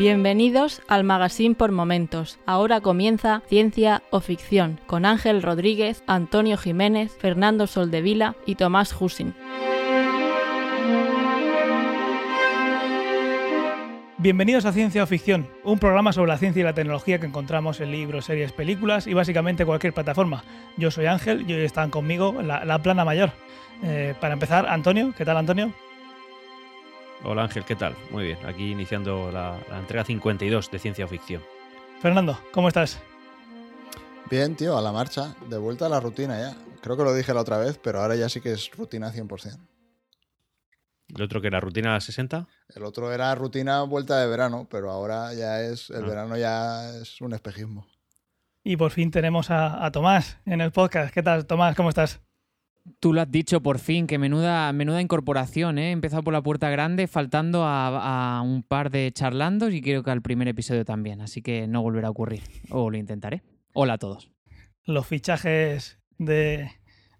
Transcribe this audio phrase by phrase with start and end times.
[0.00, 2.38] Bienvenidos al Magazine por Momentos.
[2.46, 9.34] Ahora comienza Ciencia o Ficción con Ángel Rodríguez, Antonio Jiménez, Fernando Soldevila y Tomás Husin.
[14.16, 17.82] Bienvenidos a Ciencia o Ficción, un programa sobre la ciencia y la tecnología que encontramos
[17.82, 20.44] en libros, series, películas y básicamente cualquier plataforma.
[20.78, 23.32] Yo soy Ángel y hoy están conmigo la, la plana mayor.
[23.82, 25.74] Eh, para empezar, Antonio, ¿qué tal Antonio?
[27.24, 27.94] Hola Ángel, ¿qué tal?
[28.10, 31.42] Muy bien, aquí iniciando la, la entrega 52 de Ciencia o Ficción.
[32.00, 32.98] Fernando, ¿cómo estás?
[34.30, 36.56] Bien, tío, a la marcha, de vuelta a la rutina ya.
[36.82, 39.58] Creo que lo dije la otra vez, pero ahora ya sí que es rutina 100%.
[41.14, 42.46] ¿El otro que era rutina 60?
[42.74, 46.08] El otro era rutina vuelta de verano, pero ahora ya es, el Ah.
[46.08, 47.86] verano ya es un espejismo.
[48.62, 51.12] Y por fin tenemos a, a Tomás en el podcast.
[51.12, 51.74] ¿Qué tal, Tomás?
[51.76, 52.20] ¿Cómo estás?
[52.98, 55.88] Tú lo has dicho por fin, que menuda, menuda incorporación, ¿eh?
[55.88, 60.02] He empezado por la puerta grande, faltando a, a un par de charlandos y creo
[60.02, 62.42] que al primer episodio también, así que no volverá a ocurrir.
[62.70, 63.42] O lo intentaré.
[63.74, 64.30] Hola a todos.
[64.84, 66.70] Los fichajes de,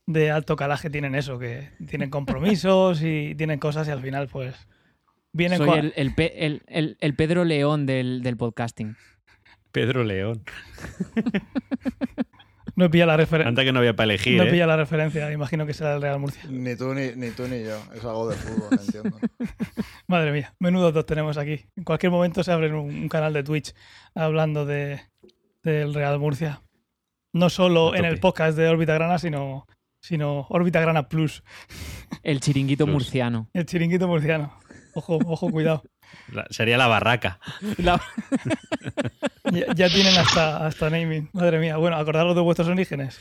[0.06, 4.54] de alto calaje tienen eso, que tienen compromisos y tienen cosas y al final pues
[5.32, 8.96] vienen Soy cua- el, el Pe- el- el- el Pedro León del, del podcasting.
[9.72, 10.42] Pedro León.
[12.76, 13.48] No he pillado la referencia.
[13.48, 14.50] Anda que no había para elegir, No he ¿eh?
[14.50, 16.42] pillado la referencia, imagino que será el Real Murcia.
[16.48, 17.78] Ni tú ni, ni tú ni yo.
[17.94, 19.18] Es algo de fútbol, entiendo.
[20.06, 21.66] Madre mía, menudos dos tenemos aquí.
[21.76, 23.72] En cualquier momento se abre un, un canal de Twitch
[24.14, 25.00] hablando de,
[25.62, 26.62] del Real Murcia.
[27.32, 29.66] No solo en el podcast de Órbita Grana, sino,
[30.02, 31.42] sino Órbita Grana Plus,
[32.22, 32.94] El chiringuito Plus.
[32.94, 33.48] murciano.
[33.52, 34.52] el chiringuito murciano.
[34.94, 35.84] Ojo, ojo, cuidado.
[36.32, 37.38] La- sería la barraca.
[37.78, 38.00] La-
[39.52, 41.28] Ya, ya tienen hasta, hasta naming.
[41.32, 43.18] Madre mía, bueno, acordaros de vuestros orígenes.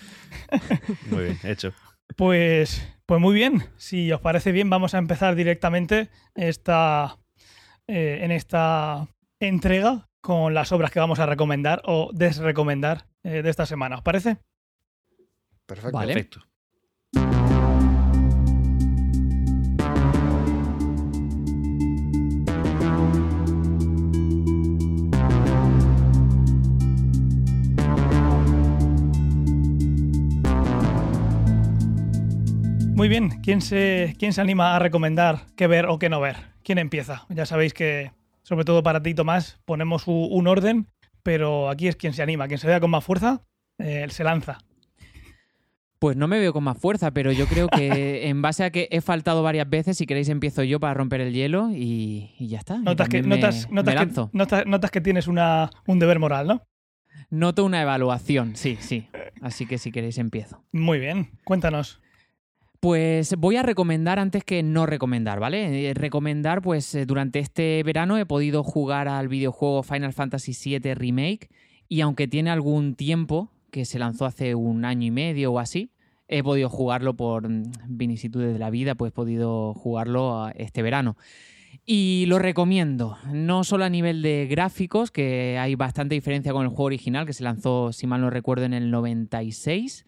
[1.10, 1.74] Muy bien, hecho.
[2.16, 3.64] Pues, pues muy bien.
[3.78, 7.18] Si os parece bien, vamos a empezar directamente esta,
[7.88, 9.08] eh, en esta
[9.40, 13.96] entrega con las obras que vamos a recomendar o desrecomendar eh, de esta semana.
[13.96, 14.38] ¿Os parece?
[15.66, 15.98] Perfecto.
[15.98, 16.14] Vale.
[16.14, 16.42] Perfecto.
[33.00, 33.30] Muy bien.
[33.42, 36.36] ¿Quién se, ¿Quién se anima a recomendar qué ver o qué no ver?
[36.66, 37.26] ¿Quién empieza?
[37.30, 38.12] Ya sabéis que,
[38.44, 40.86] sobre todo para ti, Tomás, ponemos un orden,
[41.24, 42.50] pero aquí es quien se anima.
[42.50, 43.42] Quien se vea con más fuerza,
[43.78, 44.58] eh, se lanza.
[46.00, 48.90] Pues no me veo con más fuerza, pero yo creo que en base a que
[48.92, 52.58] he faltado varias veces, si queréis empiezo yo para romper el hielo y, y ya
[52.58, 52.76] está.
[52.76, 56.48] Y Notas que, me- notas, notas me que, notas que tienes una, un deber moral,
[56.48, 56.64] ¿no?
[57.30, 59.08] Noto una evaluación, sí, sí.
[59.42, 60.66] Así que si queréis empiezo.
[60.74, 61.30] Muy bien.
[61.46, 62.02] Cuéntanos.
[62.80, 65.90] Pues voy a recomendar antes que no recomendar, ¿vale?
[65.90, 70.96] Eh, Recomendar, pues eh, durante este verano he podido jugar al videojuego Final Fantasy VII
[70.96, 71.50] Remake
[71.90, 75.92] y aunque tiene algún tiempo, que se lanzó hace un año y medio o así,
[76.30, 80.82] he podido jugarlo por mm, vicisitudes de la vida, pues he podido jugarlo ah, este
[80.82, 81.18] verano.
[81.86, 86.70] Y lo recomiendo, no solo a nivel de gráficos, que hay bastante diferencia con el
[86.70, 90.06] juego original, que se lanzó, si mal no recuerdo, en el 96.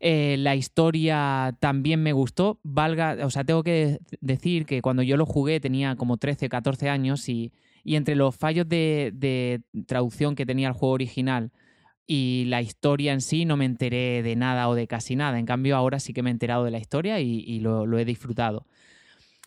[0.00, 2.58] Eh, la historia también me gustó.
[2.64, 6.88] Valga, o sea, tengo que decir que cuando yo lo jugué tenía como 13, 14
[6.88, 7.52] años y,
[7.84, 11.52] y entre los fallos de, traducción que tenía el juego original
[12.06, 15.38] y la historia en sí no me enteré de nada o de casi nada.
[15.38, 17.98] En cambio, ahora sí que me he enterado de la historia y, y lo, lo
[17.98, 18.66] he disfrutado.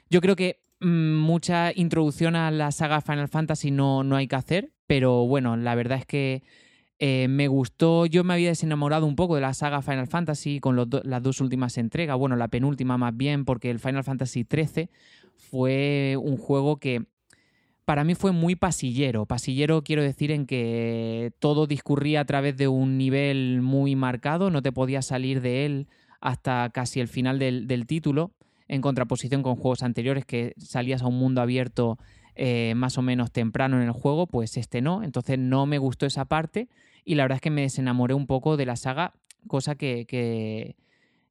[0.10, 4.36] Yo creo que mm, mucha introducción a la saga Final Fantasy no, no hay que
[4.38, 6.44] hacer, pero bueno, la verdad es que
[7.00, 10.78] eh, me gustó, yo me había desenamorado un poco de la saga Final Fantasy con
[10.78, 14.90] las dos últimas entregas, bueno, la penúltima más bien, porque el Final Fantasy XIII
[15.36, 17.04] fue un juego que
[17.84, 19.26] para mí fue muy pasillero.
[19.26, 24.62] Pasillero quiero decir en que todo discurría a través de un nivel muy marcado, no
[24.62, 25.88] te podías salir de él
[26.22, 28.32] hasta casi el final del, del título,
[28.68, 32.00] en contraposición con juegos anteriores que salías a un mundo abierto
[32.36, 35.04] eh, más o menos temprano en el juego, pues este no.
[35.04, 36.68] Entonces no me gustó esa parte
[37.04, 39.14] y la verdad es que me desenamoré un poco de la saga,
[39.48, 40.76] cosa que, que,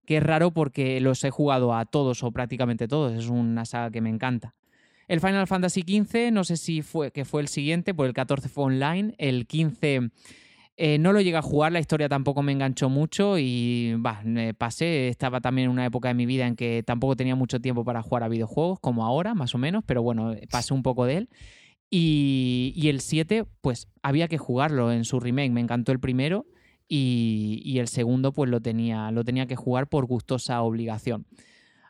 [0.06, 3.12] que es raro porque los he jugado a todos o prácticamente todos.
[3.12, 4.54] Es una saga que me encanta.
[5.06, 8.48] El Final Fantasy XV, no sé si fue que fue el siguiente, pues el 14
[8.48, 9.14] fue online.
[9.18, 10.10] El 15
[10.76, 13.94] eh, no lo llegué a jugar, la historia tampoco me enganchó mucho y
[14.58, 15.08] pasé.
[15.08, 18.02] Estaba también en una época de mi vida en que tampoco tenía mucho tiempo para
[18.02, 21.28] jugar a videojuegos, como ahora, más o menos, pero bueno, pasé un poco de él.
[21.90, 25.52] Y, el 7, pues había que jugarlo en su remake.
[25.52, 26.44] Me encantó el primero
[26.88, 31.26] y, y el segundo, pues lo tenía, lo tenía que jugar por gustosa obligación.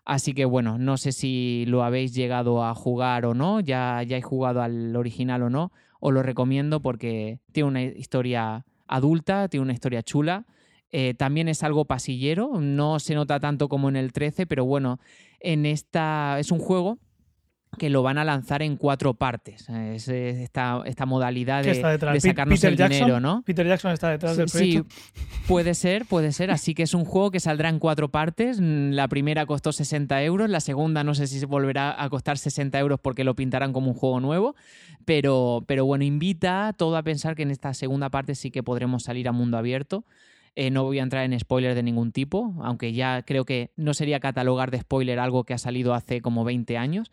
[0.05, 4.19] Así que bueno, no sé si lo habéis llegado a jugar o no, ya, ya
[4.19, 9.63] he jugado al original o no, os lo recomiendo porque tiene una historia adulta, tiene
[9.63, 10.47] una historia chula.
[10.91, 15.01] Eh, también es algo pasillero, no se nota tanto como en el 13, pero bueno,
[15.41, 16.99] en esta es un juego
[17.77, 19.69] que lo van a lanzar en cuatro partes.
[19.69, 23.43] Es esta, esta modalidad de, de sacarnos el dinero, ¿no?
[23.43, 24.89] Peter Jackson está detrás del proyecto.
[24.91, 26.51] Sí, puede ser, puede ser.
[26.51, 28.59] Así que es un juego que saldrá en cuatro partes.
[28.61, 33.01] La primera costó 60 euros, la segunda no sé si volverá a costar 60 euros
[33.01, 34.55] porque lo pintarán como un juego nuevo.
[35.05, 39.05] Pero, pero bueno, invita todo a pensar que en esta segunda parte sí que podremos
[39.05, 40.05] salir a mundo abierto.
[40.57, 43.93] Eh, no voy a entrar en spoiler de ningún tipo, aunque ya creo que no
[43.93, 47.11] sería catalogar de spoiler algo que ha salido hace como 20 años.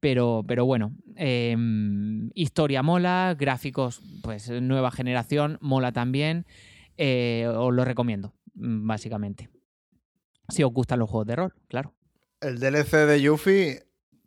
[0.00, 6.46] Pero, pero bueno, em, historia mola, gráficos, pues nueva generación, mola también.
[6.96, 9.48] Eh, os lo recomiendo, básicamente.
[10.48, 11.94] Si os gustan los juegos de rol, claro.
[12.40, 13.84] ¿El DLC de Yuffie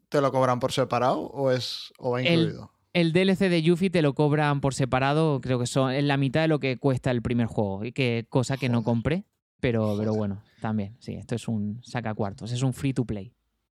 [0.07, 2.72] te lo cobran por separado o, es, o va incluido?
[2.93, 6.41] El DLC de Yuffie te lo cobran por separado, creo que son en la mitad
[6.41, 9.25] de lo que cuesta el primer juego, y que cosa que no compré,
[9.59, 13.33] pero, pero bueno, también, sí, esto es un saca cuartos, es un free to play.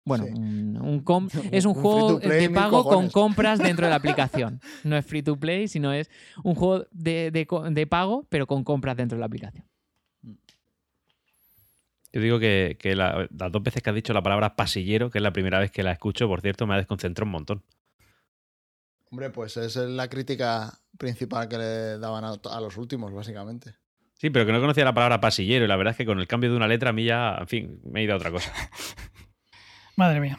[0.08, 4.62] Bueno, un, es un, juego de pago con compras dentro de la aplicación.
[4.86, 6.10] No es free to play, sino es
[6.46, 9.66] un juego de, pago, pero con compras dentro de la aplicación.
[12.14, 15.34] Yo digo que, las dos veces que has dicho la palabra pasillero, que es la
[15.34, 17.64] primera vez que la escucho, por cierto, me ha desconcentrado un montón.
[19.10, 23.76] Hombre, pues esa es la crítica principal que le daban a, los últimos, básicamente.
[24.16, 26.28] Sí, pero que no conocía la palabra pasillero y la verdad es que con el
[26.28, 28.52] cambio de una letra a mí ya, en fin, me he ido a otra cosa.
[29.96, 30.38] Madre mía.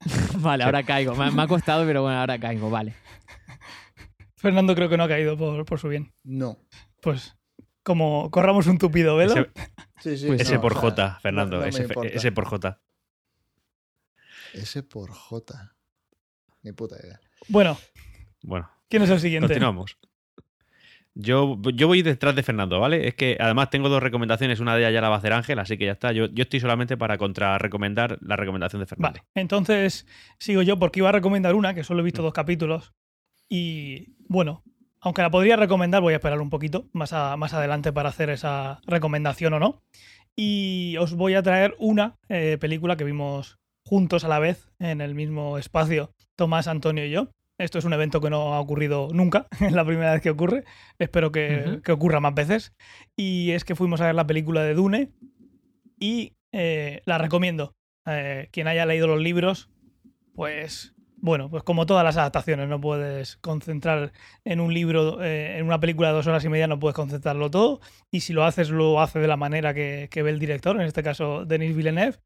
[0.38, 1.14] vale, ahora caigo.
[1.16, 2.94] Me, ha costado, pero bueno, ahora caigo, vale.
[4.36, 6.12] Fernando creo que no ha caído por, su bien.
[6.22, 6.58] No.
[7.00, 7.36] Pues
[7.82, 9.32] como corramos un tupido velo.
[9.32, 11.64] Ese, sí, sí, ese por J, Fernando.
[11.64, 12.80] ese, ese por J.
[14.52, 15.74] Ese por J.
[16.62, 17.20] Ni puta idea.
[17.48, 17.76] Bueno.
[18.42, 18.70] Bueno.
[18.88, 19.48] ¿Quién es el siguiente?
[19.48, 19.96] Continuamos.
[21.14, 23.06] Yo, yo voy detrás de Fernando, ¿vale?
[23.06, 25.58] Es que además tengo dos recomendaciones, una de ellas ya la va a hacer Ángel,
[25.58, 26.12] así que ya está.
[26.12, 29.18] Yo, yo estoy solamente para contrarrecomendar la recomendación de Fernando.
[29.18, 30.06] Vale, entonces
[30.38, 32.24] sigo yo porque iba a recomendar una, que solo he visto mm.
[32.24, 32.94] dos capítulos.
[33.48, 34.62] Y bueno,
[35.00, 38.80] aunque la podría recomendar, voy a esperar un poquito más, más adelante para hacer esa
[38.86, 39.82] recomendación o no.
[40.34, 45.02] Y os voy a traer una eh, película que vimos juntos a la vez en
[45.02, 47.28] el mismo espacio, Tomás, Antonio y yo.
[47.56, 50.64] Esto es un evento que no ha ocurrido nunca, es la primera vez que ocurre.
[50.98, 52.72] Espero que, ocurra más veces.
[53.14, 55.12] Y es que fuimos a ver la película de Dune
[56.00, 57.76] y eh, la recomiendo.
[58.06, 59.70] Eh, quien haya leído los libros,
[60.34, 64.10] pues bueno, pues como todas las adaptaciones, no puedes concentrar
[64.44, 67.52] en un libro, eh, en una película de dos horas y media, no puedes concentrarlo
[67.52, 67.80] todo.
[68.10, 70.88] Y si lo haces, lo hace de la manera que, que ve el director, en
[70.88, 72.18] este caso Denis Villeneuve.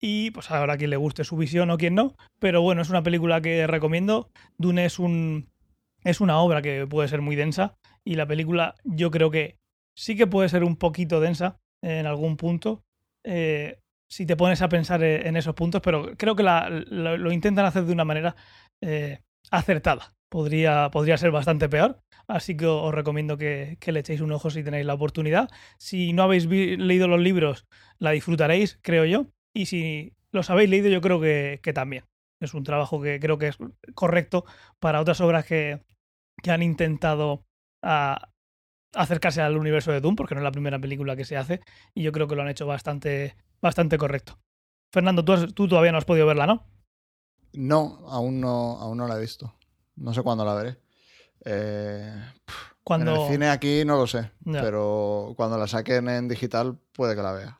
[0.00, 2.16] Y pues ahora quien le guste su visión o quien no.
[2.38, 4.30] Pero bueno, es una película que recomiendo.
[4.58, 5.50] Dune es un.
[6.04, 7.74] es una obra que puede ser muy densa.
[8.04, 9.58] Y la película, yo creo que
[9.94, 12.82] sí que puede ser un poquito densa en algún punto.
[13.24, 13.78] Eh,
[14.10, 17.84] si te pones a pensar e, en esos puntos, pero creo que lo, intentan hacer
[17.84, 18.34] de una manera
[18.82, 19.20] eh,
[19.50, 20.14] acertada.
[20.30, 24.48] Podría, podría ser bastante peor, así que os recomiendo que, que, le echéis un ojo
[24.48, 25.50] si tenéis la oportunidad.
[25.78, 27.66] Si no habéis leído los libros,
[27.98, 29.26] la disfrutaréis, creo yo.
[29.52, 32.04] Y si los habéis leído, yo creo que, también.
[32.40, 33.58] Es un trabajo que creo que es
[33.94, 34.44] correcto
[34.78, 35.82] para otras obras que,
[36.46, 37.44] han intentado
[38.94, 41.60] acercarse al universo de Doom, porque no es la primera película que se hace,
[41.94, 44.38] y yo creo que lo han hecho bastante, bastante correcto.
[44.92, 46.66] Fernando, tú, tú todavía no has podido verla, ¿no?
[47.52, 49.54] No, aún no, aún no la he visto.
[49.96, 50.78] No sé cuándo la veré.
[51.44, 52.32] Eh,
[52.82, 53.14] cuando...
[53.14, 57.22] En el cine aquí no lo sé, pero cuando la saquen en digital puede que
[57.22, 57.59] la vea.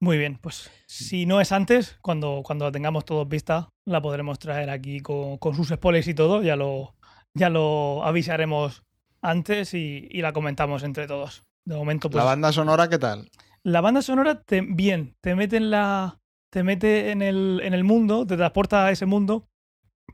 [0.00, 4.38] Muy bien, pues si no es antes, cuando, cuando la tengamos todos vista, la podremos
[4.38, 6.42] traer aquí con, sus spoilers y todo.
[6.42, 6.94] Ya lo,
[7.34, 8.82] ya lo avisaremos
[9.22, 11.44] antes y, la comentamos entre todos.
[11.64, 13.30] De momento, pues, ¿La banda sonora qué tal?
[13.62, 16.18] La banda sonora, bien, te mete en la.
[16.50, 19.48] Te mete en el, en el mundo, te transporta a ese mundo,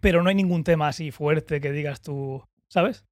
[0.01, 2.43] pero no hay ningún tema así fuerte que digas tú.
[2.69, 3.05] ¿Sabes?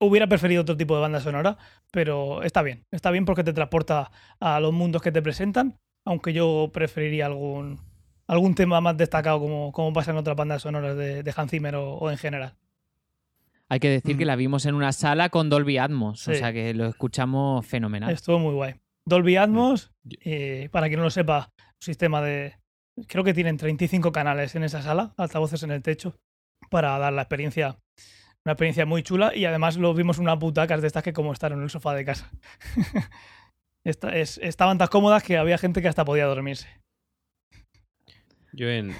[0.00, 1.56] Hubiera preferido otro tipo de banda sonora,
[1.90, 2.84] pero está bien.
[2.90, 4.10] Está bien porque te transporta
[4.40, 7.80] a los mundos que te presentan, aunque yo preferiría algún,
[8.26, 12.10] algún tema más destacado como, como pasa en otras bandas sonoras de, Hans Zimmer o,
[12.10, 12.54] en general.
[13.68, 14.28] Hay que decir que mm.
[14.28, 18.10] la vimos en una sala con Dolby Atmos, o sea que lo escuchamos fenomenal.
[18.10, 18.74] Estuvo muy guay.
[19.06, 22.54] Dolby Atmos, eh, para quien no lo sepa, un sistema de...
[23.06, 26.16] Creo que tienen 35 canales en esa sala, altavoces en el techo,
[26.70, 27.76] para dar la experiencia
[28.44, 31.32] una experiencia muy chula y además lo vimos en una butacas de estas que como
[31.32, 32.30] estar en el sofá de casa.
[33.84, 36.68] estaban tan cómodas que había gente que hasta podía dormirse.
[38.52, 38.94] Yo en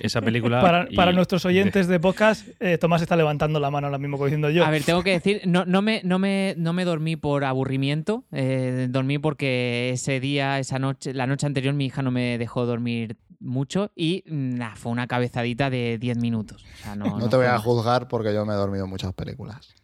[0.00, 0.60] esa película.
[0.96, 4.64] para, nuestros oyentes de podcast, eh, Tomás está levantando la mano ahora mismo diciendo yo.
[4.64, 8.24] A ver, tengo que decir, no, no, me, no, me, no me dormí por aburrimiento.
[8.32, 12.64] Eh, dormí porque ese día, esa noche, la noche anterior, mi hija no me dejó
[12.64, 16.64] dormir mucho y nada, fue una cabezadita de 10 minutos.
[16.96, 19.74] no, te voy a juzgar porque yo me he dormido en muchas películas.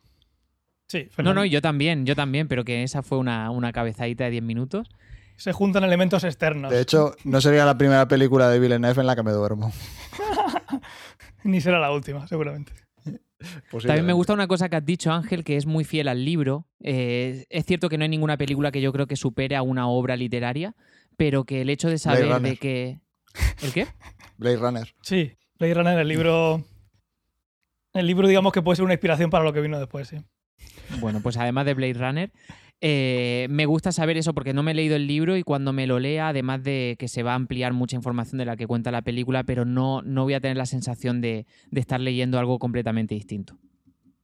[0.89, 4.31] Sí, no, no, yo también, yo también, pero que esa fue una, una cabezadita de
[4.31, 4.89] 10 minutos
[5.37, 6.71] se juntan elementos externos.
[6.71, 9.73] De hecho, no sería la primera película de Villeneuve en la que me duermo.
[11.45, 12.73] Ni será la última, seguramente.
[13.71, 16.67] También me gusta una cosa que has dicho, Ángel, que es muy fiel al libro.
[16.81, 19.89] Eh, es cierto que no hay ninguna película que yo creo que supere a una
[19.89, 20.75] obra literaria,
[21.17, 23.01] pero que el hecho de saber de que.
[23.63, 23.87] ¿El qué?
[24.37, 24.95] Blade Runner.
[25.03, 26.65] Sí, Blade Runner, el libro.
[27.93, 30.17] El libro, digamos que puede ser una inspiración para lo que vino después, sí.
[31.01, 32.33] Bueno, pues además de Blade Runner,
[32.81, 35.87] eh, me gusta saber eso porque no me he leído el libro y cuando me
[35.87, 38.91] lo lea, además de que se va a ampliar mucha información de la que cuenta
[38.91, 43.15] la película, pero no, no voy a tener la sensación de, estar leyendo algo completamente
[43.15, 43.59] distinto.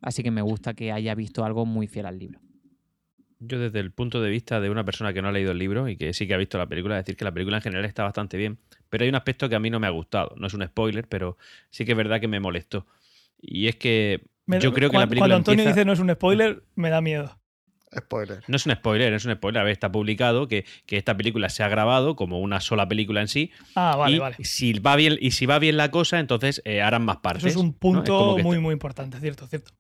[0.01, 2.41] Así que me gusta que haya visto algo muy fiel al libro.
[3.41, 5.89] Yo desde el punto de vista de una persona que no ha leído el libro
[5.89, 8.05] y que sí que ha visto la película, decir que la película en general está
[8.05, 8.59] bastante bien,
[8.91, 10.35] pero hay un aspecto que a mí no me ha gustado.
[10.37, 11.39] No es un spoiler, pero
[11.71, 12.87] sí que es verdad que me molestó.
[13.41, 16.63] Y es que yo creo que la película Cuando Antonio dice no es un spoiler,
[16.75, 17.41] me da miedo.
[17.97, 18.43] Spoiler.
[18.47, 19.61] No es un spoiler, es un spoiler.
[19.61, 23.29] A ver, está publicado que, esta película se ha grabado como una sola película en
[23.29, 23.51] sí.
[23.75, 24.37] Ah, vale, y vale.
[24.43, 27.45] Si va bien, y si va bien la cosa, entonces eh, harán más partes.
[27.45, 29.73] Eso es un punto muy, muy importante, cierto, cierto.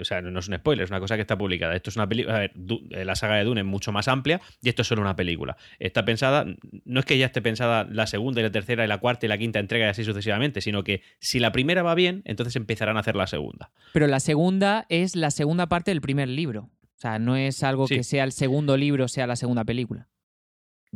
[0.00, 1.74] O sea, no es un spoiler, es una cosa que está publicada.
[1.74, 2.36] Esto es una película.
[2.36, 2.52] A ver,
[2.90, 5.56] eh, la saga de Dune es mucho más amplia y esto es solo una película.
[5.78, 6.44] Está pensada,
[6.84, 9.28] no es que ya esté pensada la segunda y la tercera y la cuarta y
[9.28, 12.96] la quinta entrega y así sucesivamente, sino que si la primera va bien, entonces empezarán
[12.96, 13.70] a hacer la segunda.
[13.92, 16.70] Pero la segunda es la segunda parte del primer libro.
[16.82, 20.08] O sea, no es algo que sea el segundo libro, sea la segunda película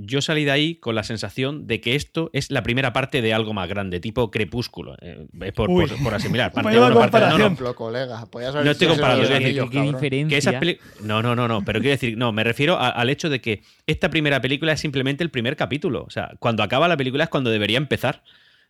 [0.01, 3.35] yo salí de ahí con la sensación de que esto es la primera parte de
[3.35, 4.97] algo más grande, tipo Crepúsculo.
[5.01, 5.69] Eh, por,
[6.03, 6.53] por, asimilar.
[6.55, 7.03] Parte no, no,
[8.71, 9.27] estoy comparando.
[11.03, 11.65] no, no, no, no.
[11.65, 15.25] Pero quiero decir, no, me refiero al hecho de que esta primera película es simplemente
[15.25, 16.05] el primer capítulo.
[16.05, 18.23] O sea, cuando acaba la película es cuando debería empezar.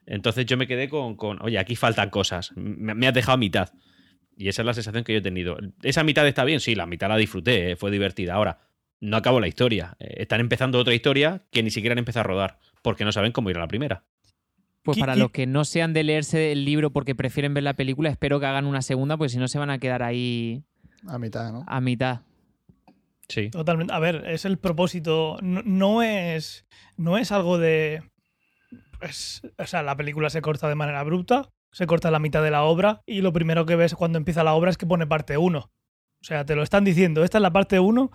[0.06, 2.52] Entonces yo me quedé con, con oye, aquí faltan cosas.
[2.56, 3.68] Me, has dejado a mitad.
[4.36, 5.58] Y esa es la sensación que yo he tenido.
[5.82, 6.60] ¿Esa mitad está bien?
[6.60, 8.34] Sí, la mitad la disfruté, eh, fue divertida.
[8.34, 8.60] Ahora,
[9.00, 9.96] no acabó la historia.
[9.98, 13.32] Eh, están empezando otra historia que ni siquiera han empezado a rodar, porque no saben
[13.32, 14.04] cómo ir a la primera.
[14.82, 18.08] Pues para los que no sean de leerse el libro porque prefieren ver la película,
[18.08, 20.64] espero que hagan una segunda, porque si no se van a quedar ahí.
[21.06, 21.64] A mitad, ¿no?
[21.66, 22.20] A mitad.
[23.28, 23.50] Sí.
[23.50, 23.92] Totalmente.
[23.92, 25.36] A ver, es el propósito.
[25.42, 26.66] No, es.
[26.96, 28.02] No es algo de.
[28.98, 32.50] Pues, o sea, la película se corta de manera abrupta, se corta la mitad de
[32.50, 35.36] la obra, y lo primero que ves cuando empieza la obra es que pone parte
[35.36, 35.58] 1.
[36.20, 38.10] O sea, te lo están diciendo, esta es la parte 1,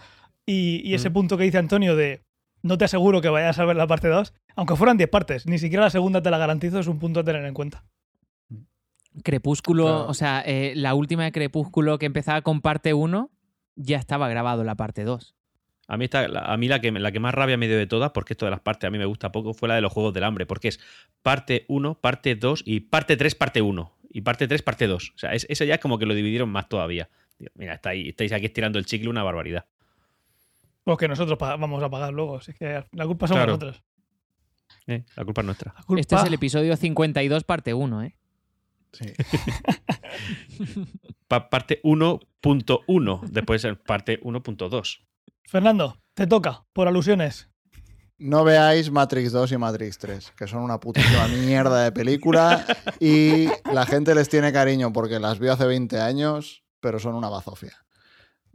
[0.45, 2.23] y, ese punto que dice Antonio de
[2.61, 5.59] no te aseguro que vayas a ver la parte 2, aunque fueran 10 partes, ni
[5.59, 7.83] siquiera la segunda te la garantizo, es un punto a tener en cuenta.
[9.23, 13.29] Crepúsculo, o sea, eh, la última de Crepúsculo que empezaba con parte 1,
[13.75, 15.35] ya estaba grabado la parte 2.
[15.87, 18.11] A mí, está, a mí la, que, la que más rabia me dio de todas,
[18.11, 20.13] porque esto de las partes a mí me gusta poco, fue la de los Juegos
[20.13, 20.79] del Hambre, porque es
[21.21, 23.93] parte 1, parte 2 y parte 3, parte 1.
[24.09, 25.13] Y parte 3, parte 2.
[25.15, 27.09] O sea, es, eso ya es como que lo dividieron más todavía.
[27.55, 29.65] Mira, estáis aquí estirando el chicle una barbaridad.
[30.83, 32.37] Pues que nosotros vamos a pagar luego.
[32.37, 33.83] Así que la culpa somos nosotros.
[34.87, 35.75] Eh, la culpa es nuestra.
[35.97, 38.17] Este es el episodio 52, parte 1, ¿eh?
[38.91, 39.05] Sí.
[41.27, 44.99] parte 1.1, después el parte 1.2.
[45.45, 47.49] Fernando, te toca, por alusiones.
[48.19, 52.65] No veáis Matrix 2 y Matrix 3, que son una putísima mierda de película
[52.99, 57.29] y la gente les tiene cariño porque las vio hace 20 años, pero son una
[57.29, 57.73] bazofia.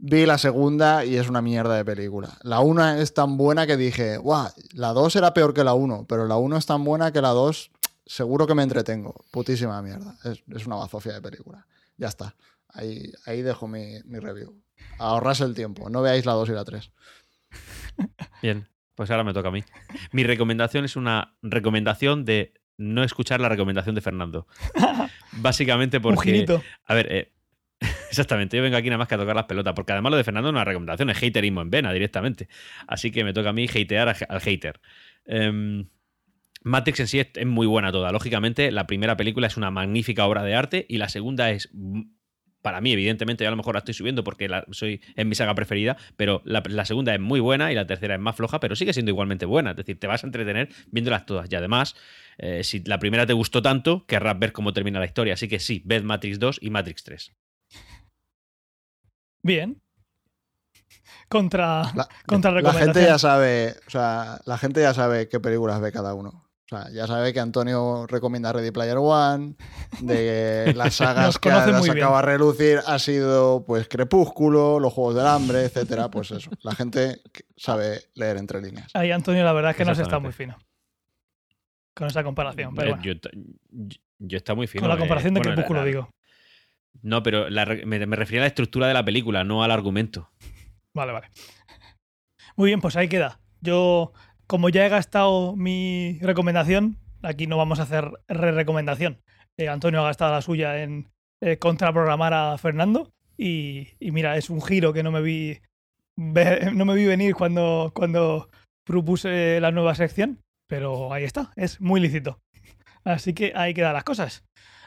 [0.01, 2.37] Vi la segunda y es una mierda de película.
[2.43, 6.05] La una es tan buena que dije, guau, la 2 era peor que la 1,
[6.07, 7.71] pero la 1 es tan buena que la 2
[8.05, 9.25] seguro que me entretengo.
[9.29, 10.15] Putísima mierda.
[10.23, 11.67] Es, una bazofia de película.
[11.97, 12.35] Ya está.
[12.69, 14.63] Ahí, ahí dejo mi, review.
[14.99, 15.89] Ahorras el tiempo.
[15.89, 16.91] No veáis la 2 y la 3.
[18.41, 19.65] Bien, pues ahora me toca a mí.
[20.13, 24.47] Mi recomendación es una recomendación de no escuchar la recomendación de Fernando.
[25.33, 26.61] Básicamente porque...
[26.85, 27.33] A ver, eh,
[28.09, 30.23] Exactamente, yo vengo aquí nada más que a tocar las pelotas, porque además lo de
[30.23, 32.49] Fernando no es una recomendación, es haterismo en vena directamente.
[32.87, 34.81] Así que me toca a mí hatear al hater.
[35.25, 35.87] Em,
[36.63, 38.11] Matrix en sí es, muy buena toda.
[38.11, 41.69] Lógicamente, la primera película es una magnífica obra de arte y la segunda es,
[42.61, 45.55] para mí, evidentemente, yo a lo mejor la estoy subiendo porque soy en mi saga
[45.55, 48.91] preferida, pero la, segunda es muy buena y la tercera es más floja, pero sigue
[48.91, 49.71] siendo igualmente buena.
[49.71, 51.49] Es decir, te vas a entretener viéndolas todas.
[51.49, 51.95] Y además,
[52.37, 55.35] eh, si la primera te gustó tanto, querrás ver cómo termina la historia.
[55.35, 57.33] Así que sí, ved Matrix 2 y Matrix 3.
[59.41, 59.81] Bien.
[61.27, 65.79] Contra, la, contra La gente ya sabe, o sea, la gente ya sabe qué películas
[65.79, 66.49] ve cada uno.
[66.65, 69.55] O sea, ya sabe que Antonio recomienda Ready Player One,
[70.01, 75.27] de las sagas que las acaba de relucir ha sido pues Crepúsculo, los Juegos del
[75.27, 76.09] Hambre, etcétera.
[76.09, 77.21] Pues eso, la gente
[77.55, 78.89] sabe leer entre líneas.
[78.95, 80.57] Ahí Antonio la verdad es que no se está muy fino
[81.99, 82.73] con esa comparación.
[82.73, 83.13] Pero yo,
[84.19, 84.81] yo, está muy fino.
[84.81, 86.09] Con la eh, comparación de Crepúsculo, digo.
[87.01, 87.47] No, pero
[87.85, 90.29] me, refería a la estructura de la película, no al argumento.
[90.95, 91.29] Vale, vale.
[92.55, 93.39] Muy bien, pues ahí queda.
[93.61, 94.13] Yo
[94.47, 99.21] como ya he gastado mi recomendación, aquí no vamos a hacer re-recomendación.
[99.57, 101.09] Eh, Antonio ha gastado la suya en
[101.41, 103.11] eh, contraprogramar a Fernando.
[103.37, 105.59] Y, mira, es un giro que no me vi,
[106.17, 108.49] no me vi venir cuando, cuando
[108.85, 110.41] propuse la nueva sección.
[110.67, 112.39] Pero ahí está, es muy lícito.
[113.03, 114.45] Así que ahí quedan las cosas.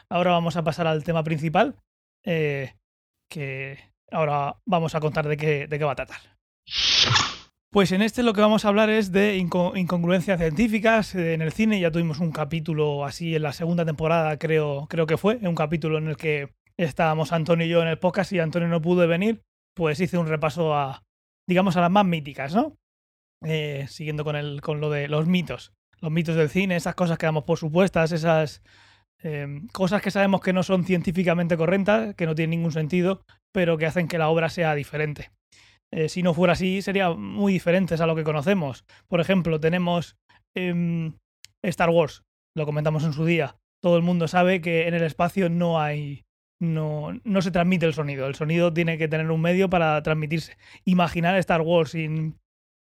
[0.09, 1.75] Ahora vamos a pasar al tema principal,
[2.25, 2.75] eh,
[3.29, 3.79] que
[4.11, 6.21] ahora vamos a contar de qué, de qué va a tratar.
[7.73, 11.79] Pues en este lo que vamos a hablar es de incongruencias científicas en el cine.
[11.79, 15.97] Ya tuvimos un capítulo así en la segunda temporada, creo, creo que fue, un capítulo
[15.97, 19.41] en el que estábamos Antonio y yo en el podcast y Antonio no pudo venir,
[19.75, 21.01] pues hice un repaso a,
[21.47, 22.77] digamos, a las más míticas, ¿no?
[23.43, 27.17] Eh, siguiendo con, el, con lo de los mitos, los mitos del cine, esas cosas
[27.17, 28.61] que damos por supuestas, esas
[29.23, 33.77] em, cosas que sabemos que no son científicamente correctas, que no tienen ningún sentido, pero
[33.77, 35.31] que hacen que la obra sea diferente.
[35.91, 38.85] Eh, si no fuera así, sería muy diferentes a lo que conocemos.
[39.07, 40.17] Por ejemplo, tenemos
[40.55, 41.13] em,
[41.63, 42.23] Star Wars,
[42.55, 43.57] lo comentamos en su día.
[43.81, 46.23] Todo el mundo sabe que en el espacio no hay.
[46.59, 48.25] No, no se transmite el sonido.
[48.25, 50.57] El sonido tiene que tener un medio para transmitirse.
[50.85, 52.39] Imaginar Star Wars sin,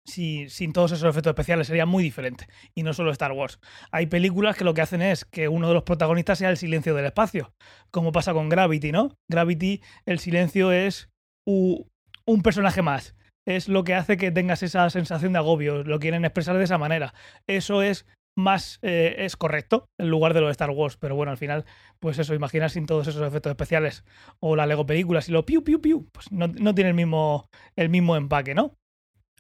[0.06, 2.48] sin, sin, todos esos efectos especiales sería muy diferente.
[2.74, 3.60] Y no solo Star Wars.
[3.92, 6.94] Hay películas que lo que hacen es que uno de los protagonistas sea el silencio
[6.96, 7.54] del espacio.
[7.92, 9.18] Como pasa con Gravity, ¿no?
[9.30, 11.10] Gravity, el silencio es
[11.46, 13.16] un personaje más.
[13.48, 15.84] Es lo que hace que tengas esa sensación de agobio.
[15.84, 17.14] Lo quieren expresar de esa manera.
[17.48, 20.98] Eso es más eh, es correcto en lugar de lo de Star Wars.
[20.98, 21.66] Pero bueno, al final,
[22.00, 24.04] pues eso, imaginar sin todos esos efectos especiales
[24.40, 27.90] o la Lego películas y lo piu piu piu, pues no, tiene el mismo, el
[27.90, 28.76] mismo empaque, ¿no?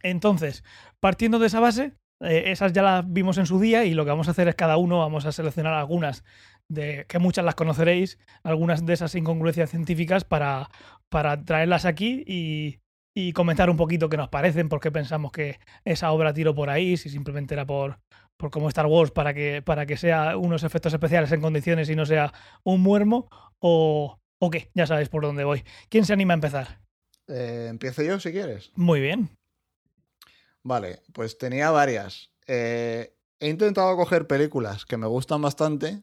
[0.05, 0.63] Entonces,
[0.99, 4.11] partiendo de esa base, eh, esas ya las vimos en su día y lo que
[4.11, 6.23] vamos a hacer es cada uno, vamos a seleccionar algunas
[6.69, 10.69] de que muchas las conoceréis, algunas de esas incongruencias científicas para,
[11.09, 12.81] para traerlas aquí y,
[13.15, 16.69] y comentar un poquito qué nos parecen, por qué pensamos que esa obra tiró por
[16.69, 17.99] ahí, si simplemente era por,
[18.37, 21.95] por como Star Wars para que, para que sea unos efectos especiales en condiciones y
[21.95, 22.31] no sea
[22.63, 25.63] un muermo, o, o qué, ya sabéis por dónde voy.
[25.89, 26.79] ¿Quién se anima a empezar?
[27.27, 28.71] Eh, empiezo yo si quieres.
[28.75, 29.29] Muy bien.
[30.65, 32.31] Vale, pues tenía varias.
[32.47, 36.01] Eh, he intentado coger películas que me gustan bastante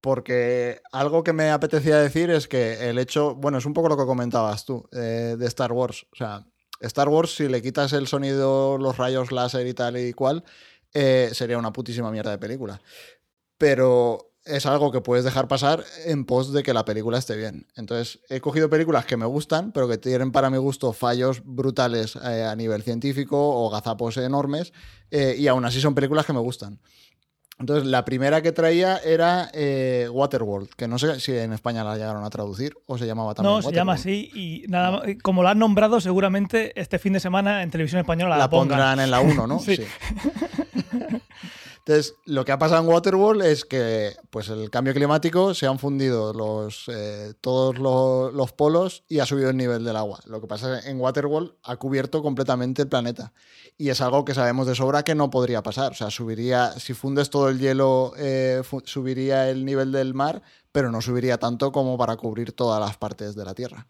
[0.00, 3.96] porque algo que me apetecía decir es que el hecho, bueno, es un poco lo
[3.96, 6.06] que comentabas tú eh, de Star Wars.
[6.12, 6.46] O sea,
[6.78, 10.44] Star Wars, si le quitas el sonido, los rayos láser y tal y cual,
[10.94, 12.80] eh, sería una putísima mierda de película.
[13.58, 17.66] Pero es algo que puedes dejar pasar en pos de que la película esté bien.
[17.76, 22.16] Entonces, he cogido películas que me gustan, pero que tienen para mi gusto fallos brutales
[22.16, 24.72] eh, a nivel científico o gazapos enormes,
[25.10, 26.78] y aún así son películas que me gustan.
[27.60, 31.94] Entonces, la primera que traía era eh, Waterworld, que no sé si en España la
[31.94, 33.54] llegaron a traducir o se llamaba también.
[33.54, 37.62] No, se llama así y nada como la han nombrado, seguramente este fin de semana
[37.62, 39.58] en televisión española la, la pondrán en la 1, ¿no?
[39.60, 39.76] sí.
[41.80, 45.78] Entonces, lo que ha pasado en Waterworld es que pues, el cambio climático se han
[45.78, 50.20] fundido los, eh, todos los, polos y ha subido el nivel del agua.
[50.26, 53.32] Lo que pasa es que en Waterworld ha cubierto completamente el planeta.
[53.78, 55.92] Y es algo que sabemos de sobra que no podría pasar.
[55.92, 60.90] O sea, subiría, si fundes todo el hielo, eh, subiría el nivel del mar, pero
[60.90, 63.86] no subiría tanto como para cubrir todas las partes de la Tierra.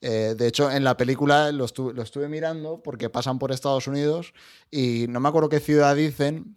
[0.00, 4.32] Eh, de hecho, en la película lo, lo, estuve mirando porque pasan por Estados Unidos
[4.70, 6.56] y no me acuerdo qué ciudad dicen,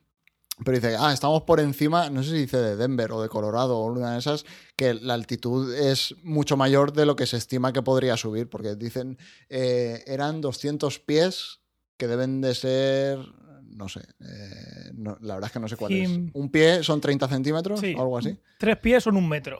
[0.63, 3.77] pero dice, ah, estamos por encima, no sé si dice de Denver o de Colorado
[3.77, 4.45] o una de esas,
[4.75, 8.75] que la altitud es mucho mayor de lo que se estima que podría subir, porque
[8.75, 9.17] dicen,
[9.49, 11.61] eh, eran 200 pies
[11.97, 13.19] que deben de ser,
[13.63, 14.91] no sé, eh,
[15.21, 16.09] la verdad es que no sé cuál es.
[16.33, 18.37] ¿Un pie son 30 centímetros o algo así?
[18.57, 19.59] Tres pies son un metro.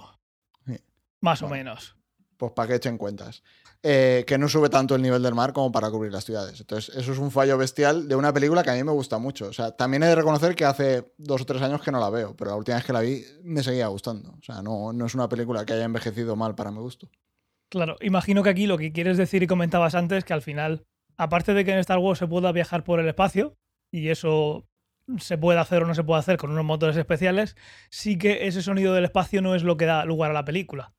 [1.22, 1.99] Más o menos.
[2.40, 3.44] Pues para que echen cuentas.
[3.84, 6.58] Eh, que no sube tanto el nivel del mar como para cubrir las ciudades.
[6.62, 9.48] Entonces, eso es un fallo bestial de una película que a mí me gusta mucho.
[9.48, 12.10] O sea, también he de reconocer que hace dos o tres años que no la
[12.10, 14.32] veo, pero la última vez que la vi me seguía gustando.
[14.40, 17.10] O sea, no, no es una película que haya envejecido mal para mi gusto.
[17.68, 20.86] Claro, imagino que aquí lo que quieres decir y comentabas antes, que al final,
[21.18, 23.58] aparte de que en Star Wars se pueda viajar por el espacio,
[23.92, 24.66] y eso
[25.18, 27.58] se puede hacer o no se puede hacer con unos motores especiales,
[27.90, 30.94] sí que ese sonido del espacio no es lo que da lugar a la película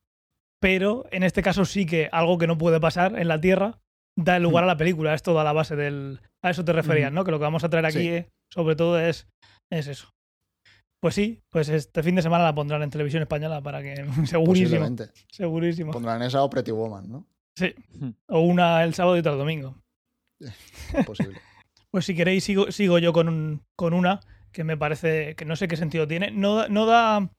[0.61, 3.81] pero en este caso sí que algo que no puede pasar en la Tierra
[4.17, 6.21] da lugar a la película, es toda la base del...
[6.43, 7.25] A eso te referías, ¿no?
[7.25, 9.27] Que lo que vamos a traer aquí sobre todo es,
[9.71, 10.09] es eso.
[11.01, 13.95] Pues sí, pues este fin de semana la pondrán en televisión española para que.
[14.27, 14.87] Segurísimo.
[15.31, 15.93] Segurísimo.
[15.93, 17.27] Pondrán esa o Pretty Woman, ¿no?
[17.57, 17.75] Sí.
[17.99, 18.11] Hmm.
[18.29, 19.77] O una el sábado y otra el domingo.
[21.07, 21.41] Posible.
[21.91, 24.21] pues si queréis, sigo, sigo yo con, con una
[24.53, 26.31] que me parece que no sé qué sentido tiene.
[26.31, 27.31] No, no da.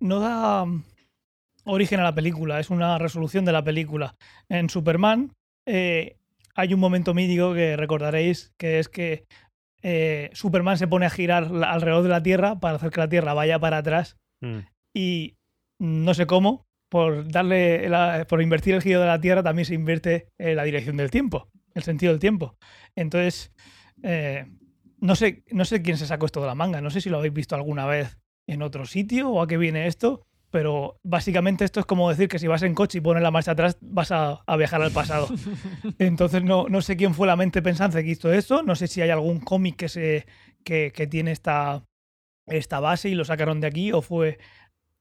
[0.00, 0.66] No da
[1.66, 4.14] origen a la película, es una resolución de la película.
[4.48, 5.32] En Superman
[5.66, 6.16] eh,
[6.54, 9.26] hay un momento mítico que recordaréis, que es que
[9.82, 13.34] eh, Superman se pone a girar alrededor de la Tierra para hacer que la Tierra
[13.34, 14.60] vaya para atrás mm.
[14.94, 15.36] y
[15.78, 17.90] no sé cómo, por darle
[18.28, 21.82] por invertir el giro de la Tierra también se invierte la dirección del tiempo, el
[21.82, 22.56] sentido del tiempo.
[22.94, 23.52] Entonces,
[24.02, 24.46] eh,
[25.00, 27.18] no sé, no sé quién se sacó esto de la manga, no sé si lo
[27.18, 30.26] habéis visto alguna vez en otro sitio o a qué viene esto,
[30.56, 33.50] pero básicamente esto es como decir que si vas en coche y pones la marcha
[33.50, 35.28] atrás, vas a, viajar al pasado.
[35.98, 39.02] Entonces no, no, sé quién fue la mente pensante que hizo esto, no sé si
[39.02, 40.24] hay algún cómic que, se,
[40.64, 41.84] que, tiene esta,
[42.46, 44.38] esta base y lo sacaron de aquí o fue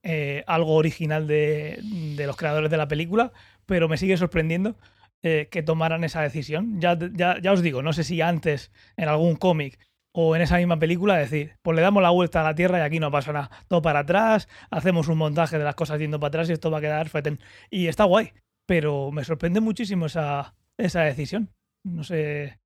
[0.03, 1.79] eh, algo original de,
[2.17, 3.31] los creadores de la película,
[3.65, 4.75] pero me sigue sorprendiendo
[5.23, 6.81] eh, que tomaran esa decisión.
[6.81, 9.79] Ya, ya, ya os digo, no sé si antes en algún cómic
[10.17, 12.81] o en esa misma película decir, pues le damos la vuelta a la Tierra y
[12.81, 13.51] aquí no pasa nada.
[13.67, 16.77] Todo para atrás, hacemos un montaje de las cosas yendo para atrás y esto va
[16.77, 17.37] a quedar feten.
[17.69, 18.31] Y está guay,
[18.65, 21.49] pero me sorprende muchísimo esa, esa decisión.
[21.83, 22.59] No sé,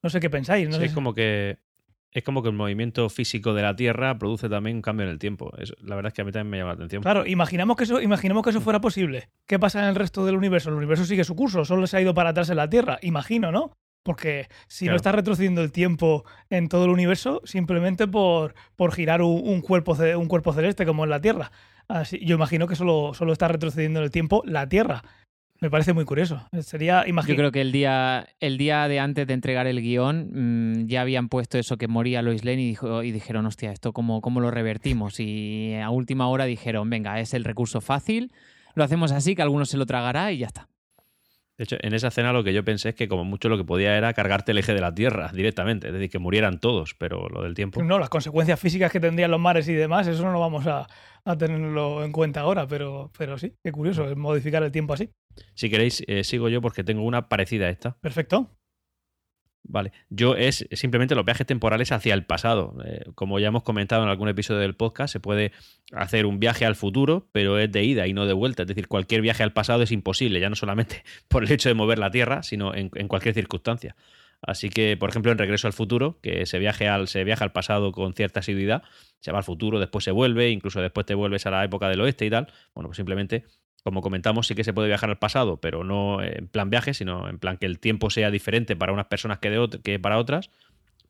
[0.00, 0.68] no sé qué pensáis.
[0.68, 1.58] No es como que
[2.12, 5.18] es como que el movimiento físico de la Tierra produce también un cambio en el
[5.18, 5.50] tiempo.
[5.80, 7.02] la verdad es que a mí también me llama la atención.
[7.02, 9.30] Claro, imaginamos que eso, imaginemos que eso fuera posible.
[9.48, 10.68] ¿Qué pasa en el resto del universo?
[10.68, 12.98] El universo sigue su curso, solo se ha ido para atrás en la Tierra.
[13.02, 13.72] Imagino, ¿no?
[14.02, 19.22] Porque si no está retrocediendo el tiempo en todo el universo, simplemente por, por girar
[19.22, 21.52] un, cuerpo, un cuerpo celeste como en la Tierra.
[21.88, 25.02] Así, yo imagino que solo, solo está retrocediendo en el tiempo la Tierra.
[25.62, 26.44] Me parece muy curioso.
[26.60, 30.88] Sería, Yo creo que el día, el día de antes de entregar el guion mm,
[30.88, 34.20] ya habían puesto eso que moría Lois Lane y, dijo, y dijeron, hostia, ¿esto cómo,
[34.22, 35.20] cómo lo revertimos?
[35.20, 38.32] Y a última hora dijeron, venga, es el recurso fácil,
[38.74, 40.68] lo hacemos así, que alguno se lo tragará y ya está.
[41.62, 43.62] De hecho, en esa escena lo que yo pensé es que como mucho lo que
[43.62, 47.28] podía era cargarte el eje de la Tierra directamente, es decir, que murieran todos, pero
[47.28, 47.80] lo del tiempo...
[47.84, 50.88] No, las consecuencias físicas que tendrían los mares y demás, eso no lo vamos a,
[51.38, 55.10] tenerlo en cuenta ahora, pero, pero sí, qué curioso, modificar el tiempo así.
[55.54, 57.96] Si queréis, eh, sigo yo porque tengo una parecida a esta.
[58.00, 58.50] Perfecto.
[59.64, 62.76] Vale, yo es simplemente los viajes temporales hacia el pasado.
[62.84, 65.52] Eh, como ya hemos comentado en algún episodio del podcast, se puede
[65.92, 68.62] hacer un viaje al futuro, pero es de ida y no de vuelta.
[68.62, 71.74] Es decir, cualquier viaje al pasado es imposible, ya no solamente por el hecho de
[71.74, 73.94] mover la Tierra, sino en, cualquier circunstancia.
[74.44, 77.52] Así que, por ejemplo, en Regreso al Futuro, que se, viaje al, se viaja al
[77.52, 78.82] pasado con cierta asiduidad,
[79.20, 82.00] se va al futuro, después se vuelve, incluso después te vuelves a la época del
[82.00, 82.52] oeste y tal.
[82.74, 83.44] Bueno, pues simplemente
[83.82, 87.28] como comentamos, sí que se puede viajar al pasado, pero no en plan viaje, sino
[87.28, 90.50] en plan que el tiempo sea diferente para unas personas que, de que para otras,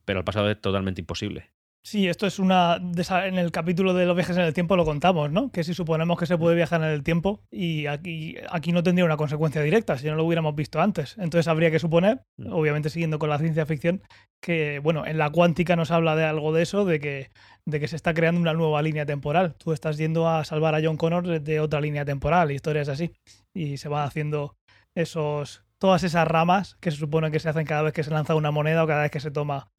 [0.04, 1.50] pero el pasado es totalmente imposible.
[1.84, 2.76] Sí, esto es una.
[2.76, 5.50] En el capítulo de los viajes en el tiempo lo contamos, ¿no?
[5.50, 9.04] Que si suponemos que se puede viajar en el tiempo y aquí, aquí no tendría
[9.04, 11.16] una consecuencia directa si no lo hubiéramos visto antes.
[11.18, 12.52] Entonces habría que suponer, mm.
[12.52, 14.02] obviamente siguiendo con la ciencia ficción,
[14.40, 17.30] que, bueno, en la cuántica nos habla de algo de eso, de que,
[17.66, 19.56] de que se está creando una nueva línea temporal.
[19.56, 23.12] Tú estás yendo a salvar a John Connor de otra línea temporal, historias así.
[23.52, 24.56] Y se van haciendo
[24.94, 25.64] esos.
[25.78, 28.52] Todas esas ramas que se supone que se hacen cada vez que se lanza una
[28.52, 29.71] moneda o cada vez que se toma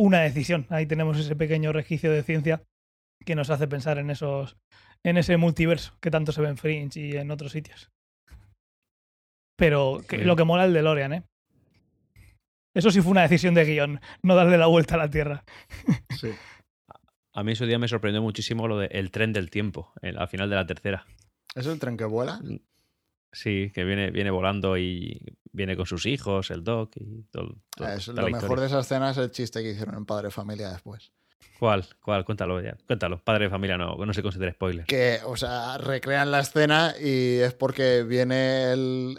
[0.00, 0.66] una decisión.
[0.70, 2.62] Ahí tenemos ese pequeño resquicio de ciencia
[3.24, 4.56] que nos hace pensar en esos
[5.04, 7.90] en ese multiverso que tanto se ve en Fringe y en otros sitios.
[9.58, 11.22] Pero lo que mola el de Lorian, ¿eh?
[12.74, 15.44] Eso sí fue una decisión de guion, no darle la vuelta a la Tierra.
[16.18, 16.30] Sí.
[17.32, 20.56] A mí ese día me sorprendió muchísimo lo del tren del tiempo, al final de
[20.56, 21.06] la tercera.
[21.54, 22.40] ¿Es el tren que vuela?
[23.32, 27.56] Sí, que viene, viene volando y viene con sus hijos, el Doc y todo.
[27.78, 31.12] lo mejor de esa escena es el chiste que hicieron en Padre Familia después.
[31.60, 31.86] ¿Cuál?
[32.02, 32.24] ¿Cuál?
[32.24, 32.74] Cuéntalo ya.
[32.86, 33.22] Cuéntalo.
[33.22, 34.86] Padre de familia no, no se considera spoiler.
[34.86, 39.18] Que, o sea, recrean la escena y es porque viene el,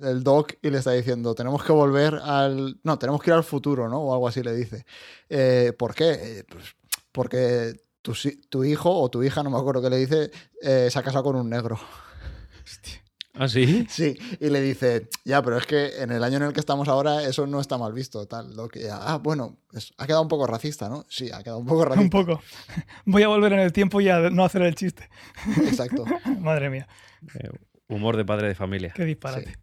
[0.00, 2.80] el, Doc y le está diciendo, tenemos que volver al...
[2.82, 3.98] No, tenemos que ir al futuro, ¿no?
[3.98, 4.86] O algo así le dice.
[5.28, 6.12] Eh, ¿Por qué?
[6.12, 6.74] Eh, pues
[7.12, 8.14] porque tu,
[8.48, 10.30] tu, hijo o tu hija, no me acuerdo qué le dice,
[10.62, 11.78] eh, se ha casado con un negro.
[12.64, 13.01] Hostia.
[13.34, 13.86] ¿Ah, sí?
[13.88, 16.88] Sí, y le dice, ya, pero es que en el año en el que estamos
[16.88, 18.54] ahora eso no está mal visto, tal.
[18.54, 19.58] Lo que, ah, bueno,
[19.98, 21.04] ha quedado un poco racista, ¿no?
[21.08, 22.02] Sí, ha quedado un poco racista.
[22.18, 22.42] Un poco.
[23.06, 25.08] Voy a volver en el tiempo y a no hacer el chiste.
[25.64, 26.04] Exacto.
[26.40, 26.86] Madre mía.
[27.34, 27.50] Eh,
[27.88, 28.92] humor de padre de familia.
[28.94, 29.56] Qué disparate.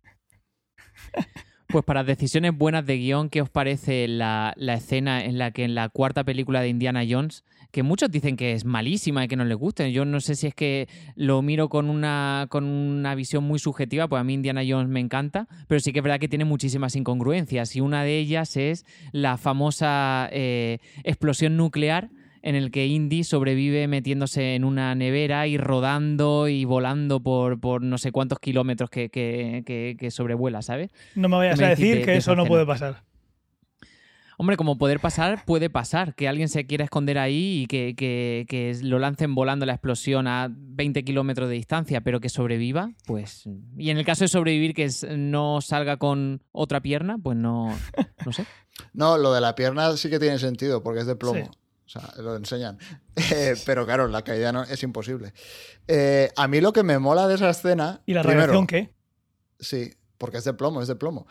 [1.68, 5.64] Pues para decisiones buenas de guion, ¿qué os parece la, la, escena en la que
[5.64, 9.36] en la cuarta película de Indiana Jones que muchos dicen que es malísima y que
[9.36, 9.88] no les gusta.
[9.88, 14.08] Yo no sé si es que lo miro con una, con una visión muy subjetiva,
[14.08, 16.96] pues a mí Indiana Jones me encanta, pero sí que es verdad que tiene muchísimas
[16.96, 22.10] incongruencias y una de ellas es la famosa eh, explosión nuclear
[22.42, 27.82] en el que Indy sobrevive metiéndose en una nevera y rodando y volando por, por
[27.82, 30.92] no sé cuántos kilómetros que, que, que, sobrevuela, ¿sabes?
[31.16, 33.09] No me vayas a decir que eso no puede pasar.
[34.42, 36.16] Hombre, como poder pasar, puede pasar.
[36.16, 40.48] Que alguien se quiera esconder ahí y que, que, lo lancen volando la explosión a
[40.50, 43.44] 20 kilómetros de distancia, pero que sobreviva, pues.
[43.78, 47.78] Y en el caso de sobrevivir, que no salga con otra pierna, pues no.
[48.26, 48.46] No sé.
[48.94, 51.52] No, lo de la pierna sí que tiene sentido, porque es de plomo.
[51.86, 52.78] O sea, lo enseñan.
[53.34, 55.34] Eh, pero claro, la caída no, es imposible.
[55.86, 58.02] Eh, a mí lo que me mola de esa escena.
[58.06, 58.94] ¿Y la primero, qué?
[59.60, 61.28] Sí, porque es de plomo, es de plomo.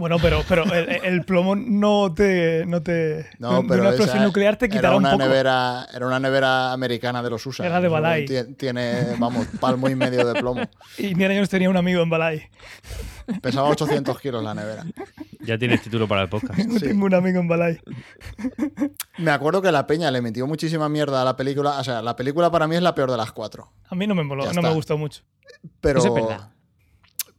[0.00, 2.64] Bueno, pero, pero el, plomo no te.
[2.64, 5.28] No, te, no pero una explosión nuclear te quitará una un poco.
[5.28, 7.66] Nevera, era una nevera americana de los USA.
[7.66, 8.24] Era de Balay.
[8.56, 10.62] Tiene, vamos, palmo y medio de plomo.
[10.96, 12.48] Y ni años tenía un amigo en Balay.
[13.42, 14.86] Pesaba 800 kilos la nevera.
[15.40, 16.58] Ya tienes título para el podcast.
[16.80, 17.78] Tengo un amigo en Balay.
[19.18, 21.78] Me acuerdo que la peña le metió muchísima mierda a la película.
[21.78, 23.70] O sea, la película para mí es la peor de las cuatro.
[23.90, 25.24] A mí no me moló, no me gustó mucho.
[25.82, 25.98] Pero.
[25.98, 26.50] Eso es verdad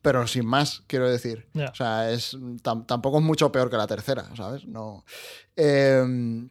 [0.02, 1.48] pero sin más, quiero decir.
[1.56, 4.66] O sea, es, tampoco es mucho peor que la tercera, ¿sabes?
[4.66, 5.04] No.
[5.56, 6.50] Em,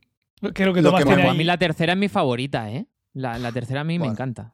[0.55, 2.87] Creo que, A mí la tercera es mi favorita, ¿eh?
[3.13, 4.53] La, tercera a mí me encanta.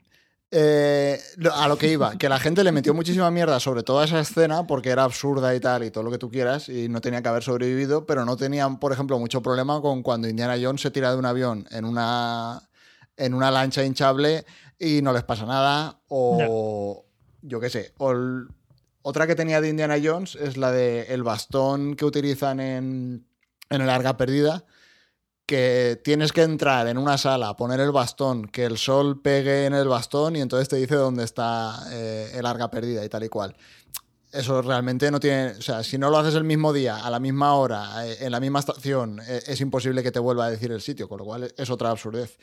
[0.51, 1.19] Eh,
[1.53, 4.67] a lo que iba, que la gente le metió muchísima mierda sobre toda esa escena
[4.67, 7.29] porque era absurda y tal y todo lo que tú quieras y no tenía que
[7.29, 11.11] haber sobrevivido, pero no tenían, por ejemplo, mucho problema con cuando Indiana Jones se tira
[11.11, 12.63] de un avión en una,
[13.17, 14.45] en una lancha hinchable
[14.79, 17.03] y no les pasa nada o...
[17.43, 18.13] Yo qué sé, o
[19.09, 23.25] otra que tenía de Indiana Jones es la de el bastón que utilizan en,
[23.71, 24.65] en el Arga Perdida,
[25.47, 29.75] que tienes que entrar en una sala, poner el bastón, que el sol pegue en
[29.75, 33.29] el bastón y entonces te dice dónde está eh, el Arga Perdida y tal y
[33.29, 33.57] cual.
[34.33, 37.21] Eso realmente no tiene, o sea, si no lo haces el mismo día, a la
[37.21, 40.73] misma hora, eh, en la misma estación, eh, es imposible que te vuelva a decir
[40.73, 42.39] el sitio, con lo cual es otra absurdez.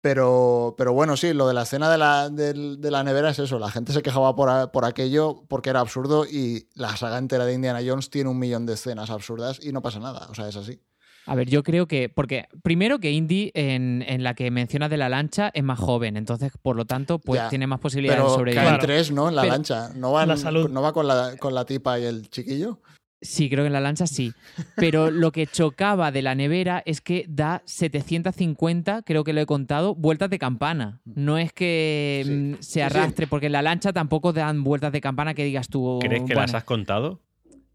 [0.00, 3.58] Pero, pero bueno, sí, lo de la escena de la, de, la nevera es eso.
[3.58, 7.54] La gente se quejaba por, por, aquello porque era absurdo y la saga entera de
[7.54, 10.28] Indiana Jones tiene un millón de escenas absurdas y no pasa nada.
[10.30, 10.80] O sea, es así.
[11.28, 12.08] A ver, yo creo que.
[12.08, 16.16] Porque primero que Indy, en, en la que mencionas de la lancha, es más joven.
[16.16, 18.66] Entonces, por lo tanto, pues tiene más posibilidades de sobrevivir.
[18.66, 19.28] Pero tres, ¿no?
[19.28, 19.90] En la lancha.
[19.94, 20.28] ¿No, van,
[20.72, 22.80] ¿No va con la, con la tipa y el chiquillo?
[23.20, 24.32] Sí, creo que en la lancha sí.
[24.76, 29.46] Pero lo que chocaba de la nevera es que da 750, creo que lo he
[29.46, 31.00] contado, vueltas de campana.
[31.04, 35.34] No es que mm, se arrastre, porque en la lancha tampoco dan vueltas de campana
[35.34, 35.98] que digas tú.
[36.00, 37.20] ¿Crees que las has contado?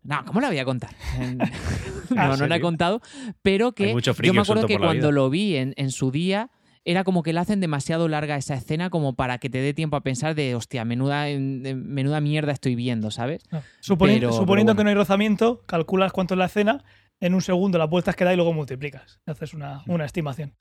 [0.03, 0.91] No, ¿cómo la voy a contar?
[2.09, 3.01] no, no la he contado.
[3.41, 6.49] Pero que yo me acuerdo que cuando lo vi en, en su día
[6.85, 9.95] era como que le hacen demasiado larga esa escena como para que te dé tiempo
[9.95, 13.43] a pensar de, hostia, menuda, menuda mierda estoy viendo, ¿sabes?
[13.79, 16.83] Suponiendo que no hay rozamiento, calculas cuánto es la escena,
[17.21, 19.21] en un segundo la vueltas que da y luego multiplicas.
[19.25, 20.55] Haces una, una estimación.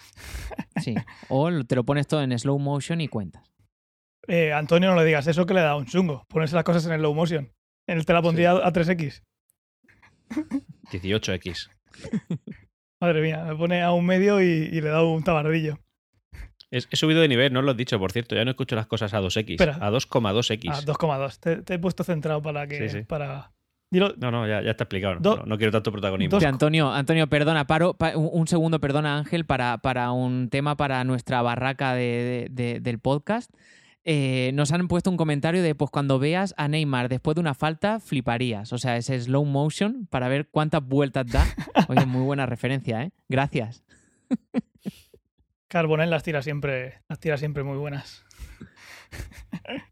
[0.81, 0.95] Sí,
[1.29, 3.53] o te lo pones todo en slow motion y cuentas.
[4.29, 6.25] Eh, Antonio, no le digas eso que le da un chungo.
[6.29, 7.53] Ponerse las cosas en slow motion.
[7.89, 9.23] En el te la pondría a 3X.
[10.93, 11.69] 18X.
[13.01, 15.81] Madre mía, me pone a un medio y, y le da un tabardillo.
[16.73, 18.35] He subido de nivel, no lo has dicho, por cierto.
[18.35, 19.61] Ya no escucho las cosas a 2x.
[19.61, 20.71] a 2,2x.
[20.71, 21.65] A 2,2.
[21.65, 23.05] Te, he puesto centrado para que.
[23.07, 23.53] Para...
[23.91, 25.45] No, no, ya, está explicado.
[25.45, 26.39] No, quiero tanto protagonismo.
[26.43, 31.95] Antonio, Antonio, perdona, paro un, segundo, perdona, Ángel, para, para un tema para nuestra barraca
[31.95, 33.51] del podcast.
[34.05, 37.53] Eh, nos han puesto un comentario de pues cuando veas a Neymar después de una
[37.53, 38.73] falta, fliparías.
[38.73, 41.47] O sea, ese slow motion para ver cuántas vueltas da.
[41.89, 43.13] Oye, muy buena referencia, ¿eh?
[43.29, 43.85] Gracias.
[45.73, 48.27] Carbonell las tira siempre, las tira siempre muy buenas.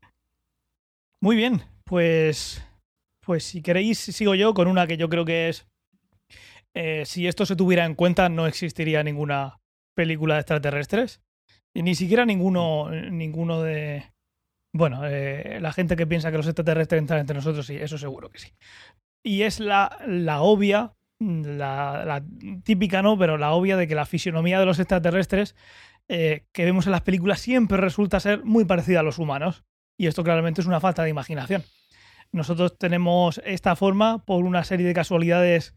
[1.22, 2.62] muy bien, pues,
[3.24, 5.66] pues si queréis sigo yo con una que yo creo que es,
[6.76, 9.56] eh, si esto se tuviera en cuenta no existiría ninguna
[9.96, 11.22] película de extraterrestres
[11.74, 14.12] y ni siquiera ninguno, ninguno de,
[14.76, 18.28] bueno, eh, la gente que piensa que los extraterrestres entran entre nosotros, sí, eso seguro
[18.28, 18.52] que sí.
[19.24, 22.24] Y es la, la obvia la,
[22.64, 25.54] típica no, pero la obvia de que la fisionomía de los extraterrestres
[26.08, 29.64] eh, que vemos en las películas siempre resulta ser muy parecida a los humanos.
[29.98, 31.62] Y esto claramente es una falta de imaginación.
[32.32, 35.74] Nosotros tenemos esta forma por una serie de casualidades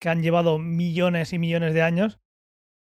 [0.00, 2.18] que han llevado millones y millones de años.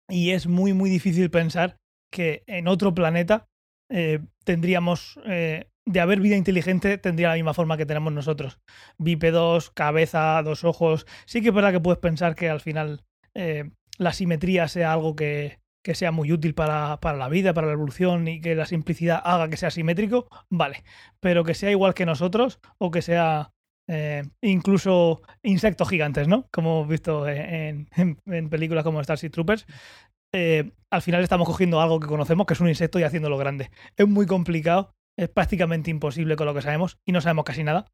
[0.09, 1.77] Y es muy, muy difícil pensar
[2.11, 3.47] que en otro planeta
[3.88, 8.61] eh, tendríamos eh, de haber vida inteligente tendría la misma forma que tenemos nosotros.
[8.99, 11.07] Bípedos, cabeza, dos ojos.
[11.27, 15.16] Sí que es verdad que puedes pensar que al final eh, la simetría sea algo
[15.16, 19.49] que, sea muy útil para, la vida, para la evolución y que la simplicidad haga
[19.49, 20.85] que sea simétrico, vale.
[21.21, 23.53] Pero que sea igual que nosotros o que sea
[23.88, 26.47] eh, incluso insectos gigantes, ¿no?
[26.53, 29.66] Como hemos visto en, en películas como Starship Troopers,
[30.35, 33.71] eh, al final estamos cogiendo algo que conocemos, que es un insecto, y haciéndolo grande.
[33.97, 37.87] Es muy complicado, es prácticamente imposible con lo que sabemos, y no sabemos casi nada,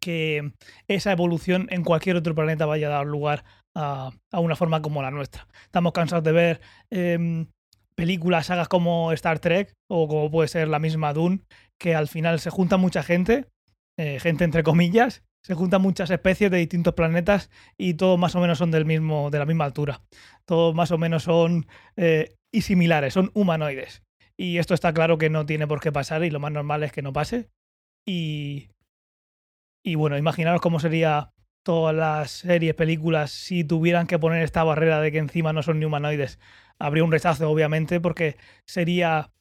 [0.00, 0.52] que
[0.88, 5.10] esa evolución en cualquier otro planeta vaya a dar lugar a, una forma como la
[5.10, 5.46] nuestra.
[5.64, 7.46] Estamos cansados de ver em,
[7.94, 11.40] películas, sagas como Star Trek, o como puede ser la misma Dune,
[11.78, 13.46] que al final se junta mucha gente,
[13.98, 18.40] eh, gente entre comillas, se juntan muchas especies de distintos planetas y todos más o
[18.40, 20.02] menos son del mismo, de la misma altura.
[20.44, 24.02] Todos más o menos son eh, y similares, son humanoides.
[24.36, 26.92] Y esto está claro que no tiene por qué pasar y lo más normal es
[26.92, 27.48] que no pase.
[28.04, 28.68] Y,
[29.82, 35.00] y bueno, imaginaros cómo sería todas las series, películas, si tuvieran que poner esta barrera
[35.00, 36.38] de que encima no son ni humanoides.
[36.78, 39.32] Habría un rechazo, obviamente, porque sería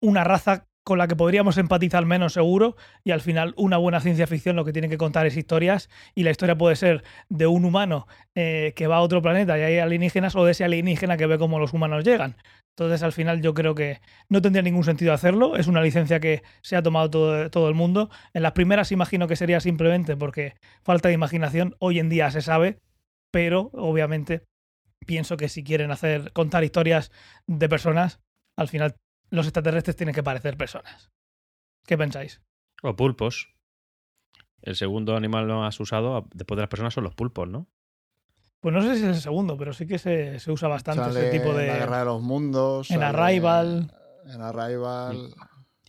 [0.00, 4.26] una raza con la que podríamos empatizar menos seguro y al final una buena ciencia
[4.26, 7.64] ficción lo que tiene que contar es historias y la historia puede ser de un
[7.64, 11.26] humano eh, que va a otro planeta y hay alienígenas o de ese alienígena que
[11.26, 12.36] ve cómo los humanos llegan.
[12.76, 16.42] Entonces al final yo creo que no tendría ningún sentido hacerlo, es una licencia que
[16.62, 18.10] se ha tomado todo, todo el mundo.
[18.34, 22.42] En las primeras imagino que sería simplemente porque falta de imaginación, hoy en día se
[22.42, 22.78] sabe,
[23.30, 24.42] pero obviamente
[25.06, 27.12] pienso que si quieren hacer contar historias
[27.46, 28.20] de personas,
[28.56, 28.96] al final
[29.32, 31.10] los extraterrestres tienen que parecer personas.
[31.86, 32.42] ¿Qué pensáis?
[32.82, 33.48] O pulpos.
[34.60, 37.66] El segundo animal más usado después de las personas son los pulpos, ¿no?
[38.60, 41.52] Pues no sé si es el segundo, pero sí que se, usa bastante ese tipo
[41.54, 41.62] de.
[41.62, 42.90] En la Guerra de los Mundos.
[42.90, 43.92] En Arrival.
[44.26, 45.34] En Arrival.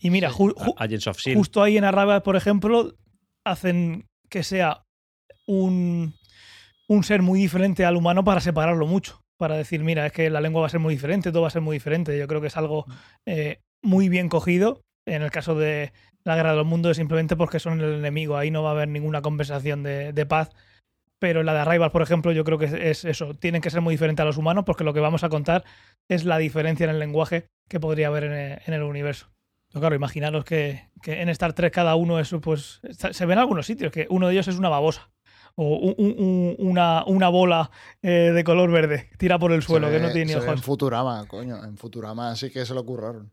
[0.00, 2.94] Y mira, justo ahí en Arrival, por ejemplo,
[3.44, 4.84] hacen que sea
[5.46, 6.14] un,
[6.88, 10.40] un ser muy diferente al humano para separarlo mucho para decir, mira, es que la
[10.40, 12.18] lengua va a ser muy diferente, todo va a ser muy diferente.
[12.18, 12.86] Yo creo que es algo
[13.26, 14.82] eh, muy bien cogido.
[15.06, 15.92] En el caso de
[16.24, 18.36] la guerra de los mundos es simplemente porque son el enemigo.
[18.36, 20.50] Ahí no va a haber ninguna conversación de, paz.
[21.18, 23.34] Pero en la de Arrival, por ejemplo, yo creo que es, eso.
[23.34, 25.64] Tienen que ser muy diferentes a los humanos porque lo que vamos a contar
[26.08, 29.30] es la diferencia en el lenguaje que podría haber en el, universo.
[29.72, 33.66] claro, imaginaros que, que, en Star Trek cada uno es, pues, se ve en algunos
[33.66, 35.13] sitios, que uno de ellos es una babosa
[35.56, 35.94] o
[36.58, 37.70] una, una, bola
[38.02, 40.48] eh, de color verde tira por el suelo que no tiene ni ojos.
[40.48, 43.32] En Futurama, coño, en Futurama sí que se lo ocurrieron.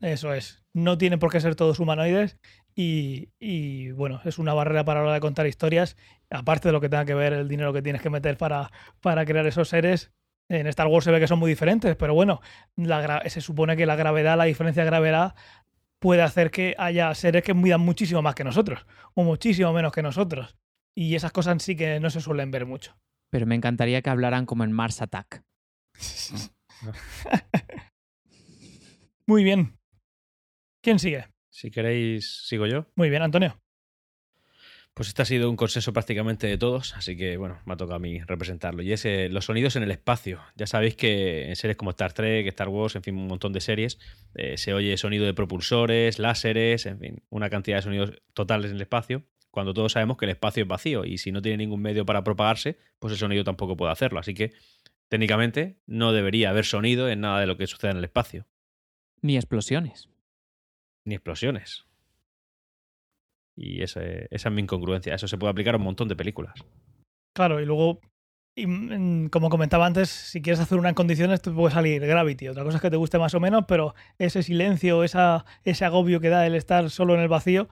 [0.00, 0.64] Eso es.
[0.72, 2.36] No tienen por qué ser todos humanoides
[2.74, 5.96] y, y, bueno, es una barrera para la hora de contar historias.
[6.30, 9.24] Aparte de lo que tenga que ver el dinero que tienes que meter para, para
[9.24, 10.10] crear esos seres,
[10.48, 12.40] en Star Wars se ve que son muy diferentes, pero bueno,
[13.26, 15.34] se supone que la gravedad, la diferencia de gravedad
[15.98, 20.02] puede hacer que haya seres que midan muchísimo más que nosotros o muchísimo menos que
[20.02, 20.56] nosotros.
[20.94, 22.96] Y esas cosas sí que no se suelen ver mucho.
[23.30, 25.42] Pero me encantaría que hablaran como en Mars Attack.
[29.26, 29.78] Muy bien.
[30.82, 31.26] ¿Quién sigue?
[31.48, 32.86] Si queréis, sigo yo.
[32.96, 33.58] Muy bien, Antonio.
[34.94, 37.96] Pues este ha sido un consenso prácticamente de todos, así que bueno, me ha tocado
[37.96, 38.82] a mí representarlo.
[38.82, 40.40] Y es eh, los sonidos en el espacio.
[40.54, 43.60] Ya sabéis que en series como Star Trek, Star Wars, en fin, un montón de
[43.60, 43.98] series,
[44.34, 48.76] eh, se oye sonido de propulsores, láseres, en fin, una cantidad de sonidos totales en
[48.76, 51.82] el espacio cuando todos sabemos que el espacio es vacío y si no tiene ningún
[51.82, 54.18] medio para propagarse, pues el sonido tampoco puede hacerlo.
[54.18, 54.52] Así que
[55.08, 58.46] técnicamente no debería haber sonido en nada de lo que suceda en el espacio.
[59.20, 60.08] Ni explosiones.
[61.04, 61.84] Ni explosiones.
[63.54, 65.14] Y esa, esa es mi incongruencia.
[65.14, 66.54] Eso se puede aplicar a un montón de películas.
[67.34, 68.00] Claro, y luego,
[68.56, 72.48] mm, como comentaba antes, si quieres hacer una en condiciones, te puede salir Gravity.
[72.48, 76.20] Otra cosa es que te guste más o menos, pero ese silencio, esa, ese agobio
[76.20, 77.68] que da el estar solo en el vacío,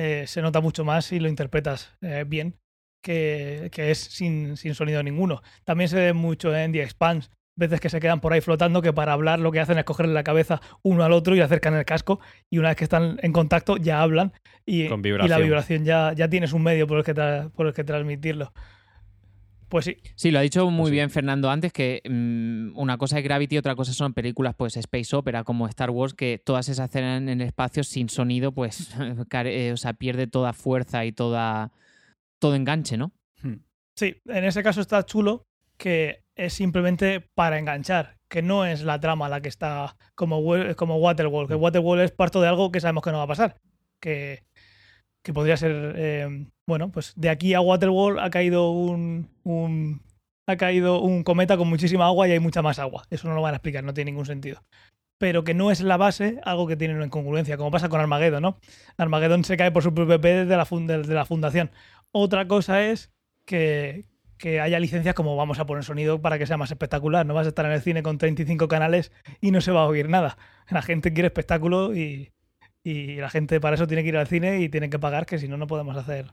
[0.00, 2.54] eh, se nota mucho más si lo interpretas eh, bien
[3.02, 5.42] que, es sin, sonido ninguno.
[5.64, 8.92] También se ve mucho en The Expanse, veces que se quedan por ahí flotando, que
[8.92, 11.84] para hablar lo que hacen es cogerle la cabeza uno al otro y acercan el
[11.84, 14.32] casco, y una vez que están en contacto ya hablan
[14.64, 17.14] y, la vibración ya, ya tienes un medio por el que,
[17.52, 18.52] por el que transmitirlo.
[19.68, 19.96] Pues sí.
[20.14, 23.58] Sí, lo ha dicho muy pues bien Fernando antes, que mm, una cosa es Gravity,
[23.58, 27.28] otra cosa son películas, pues Space Opera, como Star Wars, que todas esas escenas en
[27.28, 28.90] el espacio sin sonido, pues,
[29.44, 31.72] eh, o sea, pierde toda fuerza y toda
[32.40, 33.12] todo enganche, ¿no?
[33.42, 33.56] Hmm.
[33.96, 35.44] Sí, en ese caso está chulo
[35.76, 40.42] que es simplemente para enganchar, que no es la trama la que está como,
[40.76, 41.62] como Waterworld, que hmm.
[41.62, 43.60] Waterworld es parte de algo que sabemos que no va a pasar,
[44.00, 44.44] que
[45.28, 50.00] que podría ser, eh, bueno, pues de aquí a Waterworld ha caído un,
[50.46, 53.04] ha caído un cometa con muchísima agua y hay mucha más agua.
[53.10, 54.64] Eso no lo van a explicar, no tiene ningún sentido.
[55.18, 58.40] Pero que no es la base algo que tiene una incongruencia, como pasa con Armageddon,
[58.40, 58.58] ¿no?
[58.96, 60.66] Armageddon se cae por su propio pie desde la,
[61.14, 61.72] la fundación.
[62.10, 63.12] Otra cosa es
[63.44, 64.06] que,
[64.38, 67.26] que haya licencias como vamos a poner sonido para que sea más espectacular.
[67.26, 69.12] No vas a estar en el cine con 35 canales
[69.42, 70.38] y no se va a oír nada.
[70.70, 72.32] La gente quiere espectáculo y,
[72.84, 75.38] y la gente para eso tiene que ir al cine y tiene que pagar, que
[75.38, 76.26] si no, no podemos hacer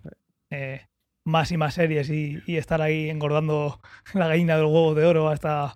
[0.51, 0.85] eh,
[1.25, 3.79] más y más series y, estar ahí engordando
[4.13, 5.75] la gallina del huevo de oro hasta,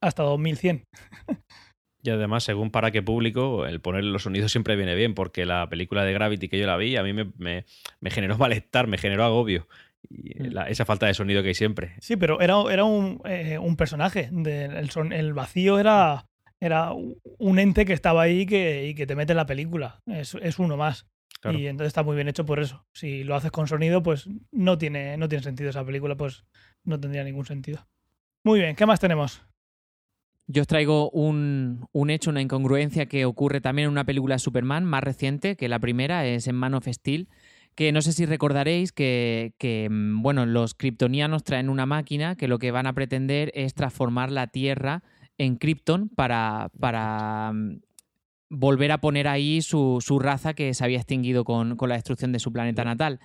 [0.00, 0.84] hasta 2100.
[2.02, 5.68] Y además, según para qué público, el poner los sonidos siempre viene bien, porque la
[5.68, 9.24] película de Gravity que yo la vi, a mí me, me, generó malestar, me generó
[9.24, 9.68] agobio.
[10.08, 10.58] Y mm.
[10.68, 11.96] esa falta de sonido que hay siempre.
[12.00, 14.30] Sí, pero era, era un, eh, un personaje.
[14.32, 16.29] el, el, vacío era,
[16.60, 20.02] era un ente que estaba ahí que, y que te mete en la película.
[20.06, 21.06] Es, es uno más.
[21.44, 22.84] Y entonces está muy bien hecho por eso.
[22.92, 26.44] Si lo haces con sonido, pues no tiene, no tiene sentido esa película, pues
[26.84, 27.86] no tendría ningún sentido.
[28.44, 29.42] Muy bien, ¿qué más tenemos?
[30.46, 34.84] Yo os traigo un, hecho, una incongruencia que ocurre también en una película de Superman
[34.84, 37.28] más reciente que la primera, es en Man of Steel,
[37.74, 42.58] que no sé si recordaréis que, mm, bueno, los kryptonianos traen una máquina que lo
[42.58, 45.04] que van a pretender es transformar la Tierra
[45.40, 47.80] en Krypton para, para mm,
[48.50, 52.52] volver a poner ahí su, raza que se había extinguido con, la destrucción de su
[52.52, 53.20] planeta natal.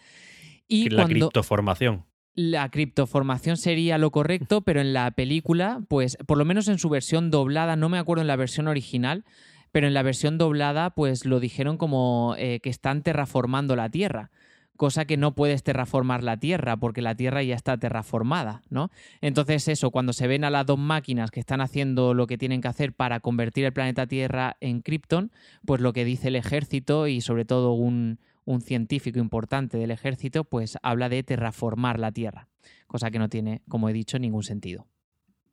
[0.67, 2.05] Y la criptoformación
[2.37, 6.89] la criptoformación sería lo correcto, pero en la película, pues por lo menos en su
[6.89, 9.23] versión doblada, no me acuerdo en la versión original,
[9.71, 14.31] pero en la versión doblada, pues lo dijeron como eh, que están terraformando la Tierra.
[14.77, 18.89] Cosa que no puedes terraformar la Tierra, porque la Tierra ya está terraformada, ¿no?
[19.21, 22.61] Entonces, eso, cuando se ven a las dos máquinas que están haciendo lo que tienen
[22.61, 25.31] que hacer para convertir el planeta Tierra en Krypton,
[25.65, 30.43] pues lo que dice el ejército y sobre todo un, un científico importante del ejército,
[30.43, 32.47] pues habla de terraformar la Tierra,
[32.87, 34.87] cosa que no tiene, como he dicho, ningún sentido.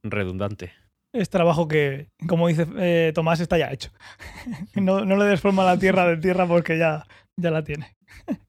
[0.02, 0.72] Redundante.
[1.12, 3.90] Es trabajo que, como dice eh, Tomás, está ya hecho.
[4.74, 7.06] no, no, le des forma a la Tierra de Tierra porque ya,
[7.36, 7.96] ya la tiene.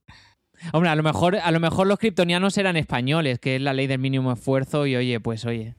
[0.72, 3.88] Hombre, a lo mejor, a lo mejor los kryptonianos eran españoles, que es la ley
[3.88, 5.76] del mínimo esfuerzo, y oye, pues oye.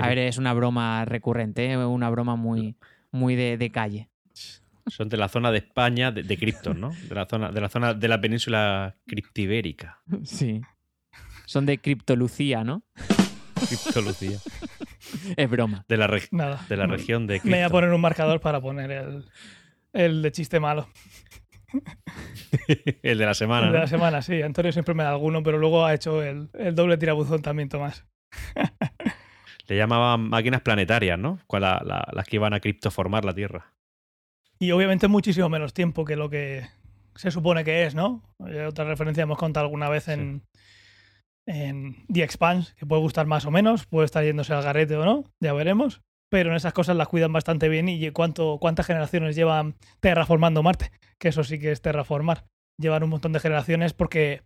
[0.00, 1.76] A ver, es una broma recurrente, ¿eh?
[1.76, 2.76] una broma muy,
[3.10, 4.08] muy de calle.
[4.88, 6.90] Son de la zona de España, de, de Krypton, ¿no?
[7.08, 10.00] De la, zona, de la zona de la península criptibérica.
[10.22, 10.60] Sí.
[11.44, 12.82] Son de Criptolucía, ¿no?
[13.68, 14.38] Criptolucía.
[15.36, 15.84] Es broma.
[15.88, 19.24] De la, de la región de Me voy a poner un marcador para poner el,
[19.92, 20.88] el de chiste malo.
[23.02, 23.66] el de la semana.
[23.66, 24.42] El de la semana, sí.
[24.42, 28.04] Antonio siempre me da alguno, pero luego ha hecho el, el doble tirabuzón también, Tomás.
[29.68, 31.40] Le llamaban máquinas planetarias, ¿no?
[31.50, 33.72] las que iban a criptoformar la Tierra.
[34.58, 36.66] Y obviamente muchísimo menos tiempo que lo que
[37.14, 38.22] se supone que es, ¿no?
[38.38, 40.42] Otra referencia hemos contado alguna vez en,
[41.46, 45.04] en The Expanse, que puede gustar más o menos, puede estar yéndose al garete o
[45.04, 46.02] no, ya veremos.
[46.30, 50.90] Pero en esas cosas las cuidan bastante bien y cuánto, cuántas generaciones llevan terraformando Marte,
[51.18, 52.44] que eso sí que es terraformar.
[52.78, 54.42] Llevan un montón de generaciones porque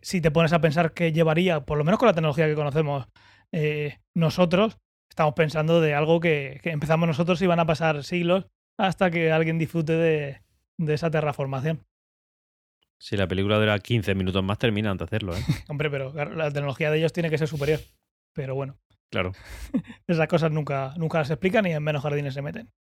[0.00, 3.06] si te pones a pensar que llevaría, por lo menos con la tecnología que conocemos
[3.52, 4.78] eh, nosotros,
[5.10, 8.46] estamos pensando de algo que, que empezamos nosotros y van a pasar siglos
[8.78, 10.40] hasta que alguien disfrute de,
[10.92, 11.84] esa terraformación.
[12.98, 15.36] Si la película dura 15 minutos más, termina antes de hacerlo.
[15.36, 15.40] ¿eh?
[15.68, 17.80] Hombre, pero la tecnología de ellos tiene que ser superior.
[18.32, 18.76] Pero bueno.
[19.10, 19.32] Claro.
[20.06, 22.72] Esas cosas nunca, nunca las explican y en menos jardines se meten.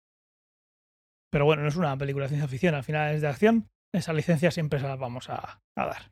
[1.32, 3.70] Pero bueno, no es una película de ciencia ficción, al final es de acción.
[3.94, 6.12] Esa licencia siempre se las vamos a, dar.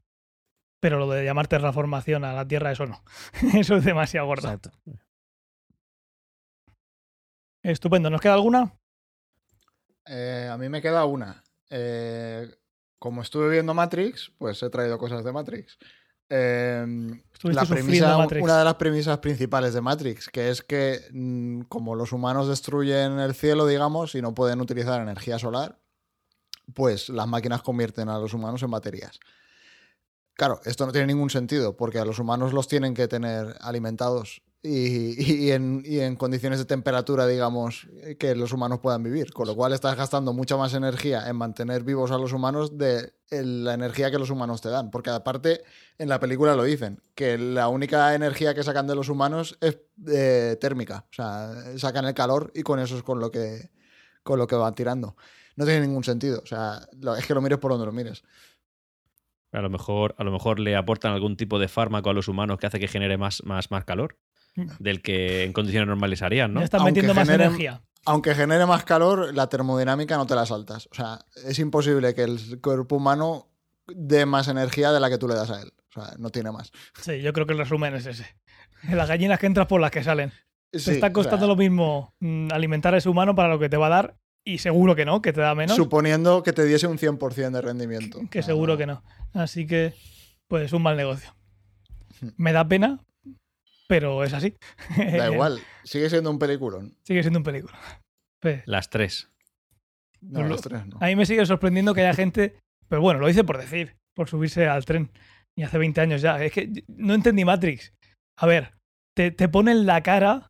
[0.80, 3.04] Pero lo de llamar terraformación a la Tierra, eso no.
[3.56, 4.48] eso es demasiado gordo.
[4.48, 4.72] Exacto.
[7.64, 8.10] Estupendo.
[8.10, 8.76] ¿Nos queda alguna?
[10.08, 11.44] Eh, a mí me queda una.
[11.70, 12.48] Eh,
[13.00, 15.78] como estuve viendo Matrix, pues he traído cosas de Matrix.
[16.34, 21.94] Em, la premisa, Una de las premisas principales de Matrix, que es que mm, como
[21.94, 25.78] los humanos destruyen el cielo, digamos, y no pueden utilizar energía solar,
[26.74, 29.20] pues las máquinas convierten a los humanos en baterías.
[30.36, 34.42] Claro, esto no tiene ningún sentido, porque a los humanos los tienen que tener alimentados
[34.64, 37.88] y, en, condiciones de temperatura, digamos,
[38.20, 39.34] que los humanos puedan vivir.
[39.34, 43.14] Con lo cual estás gastando mucha más energía en mantener vivos a los humanos de
[43.32, 44.92] la energía que los humanos te dan.
[44.92, 45.64] Porque aparte,
[45.98, 49.80] en la película lo dicen, que la única energía que sacan de los humanos es
[50.08, 51.06] eh, térmica.
[51.10, 53.72] O sea, sacan el calor y con eso es con lo que,
[54.22, 55.16] con lo que van tirando.
[55.56, 56.40] No tiene ningún sentido.
[56.44, 56.88] O sea,
[57.18, 58.24] es que lo mires por donde lo mires.
[59.54, 62.60] A lo mejor, a lo mejor le aportan algún tipo de fármaco a los humanos
[62.60, 64.18] que hace que genere más, más, más calor
[64.56, 66.62] del que en condiciones normales harían, ¿no?
[66.62, 67.82] están metiendo más energía.
[68.06, 70.88] Aunque genere más calor, la termodinámica no te la saltas.
[70.92, 73.52] O sea, es imposible que el cuerpo humano
[73.88, 75.72] dé más energía de la que tú le das a él.
[75.90, 76.72] O sea, no tiene más.
[77.00, 78.26] Sí, yo creo que el resumen es ese.
[78.90, 80.32] Las gallinas que entras por las que salen.
[80.72, 83.88] te está costando lo mismo mm, alimentar a ese humano para lo que te va
[83.88, 85.76] a dar y seguro que no, que te da menos.
[85.76, 88.20] Suponiendo que te diese un 100% de rendimiento.
[88.30, 89.04] Que, seguro que no.
[89.34, 89.94] Así que,
[90.48, 91.36] pues un mal negocio.
[92.20, 92.30] Hmm.
[92.38, 93.00] Me da pena,
[93.92, 94.56] pero es así.
[94.96, 96.96] Da igual, sigue siendo un peliculón.
[97.04, 97.78] Sigue siendo un película.
[98.64, 99.30] Las tres.
[100.22, 100.98] No, las tres no.
[101.02, 102.56] A mí me sigue sorprendiendo que haya gente,
[102.88, 105.12] pero bueno, lo hice por decir, por subirse al tren.
[105.58, 106.42] Y hace 20 años ya.
[106.42, 107.92] Es que no entendí Matrix.
[108.38, 108.76] A ver,
[109.14, 110.48] te, te ponen la cara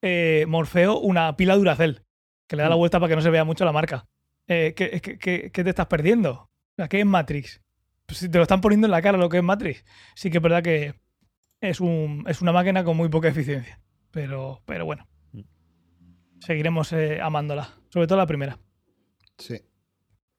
[0.00, 2.04] eh, Morfeo una pila Duracell,
[2.48, 2.78] que le da la mm.
[2.78, 4.06] vuelta para que no se vea mucho la marca.
[4.46, 6.32] Eh, ¿qué, qué, te estás perdiendo?
[6.32, 7.60] O sea, ¿qué es Matrix?
[8.06, 9.84] Pues si te lo están poniendo en la cara lo que es Matrix.
[10.14, 10.94] Sí que es verdad que
[11.70, 13.80] es, un, es una máquina con muy poca eficiencia.
[14.10, 15.06] Pero, pero bueno.
[15.32, 15.40] Mm.
[16.40, 17.70] Seguiremos eh, amándola.
[17.88, 18.58] Sobre todo la primera.
[19.38, 19.60] Sí.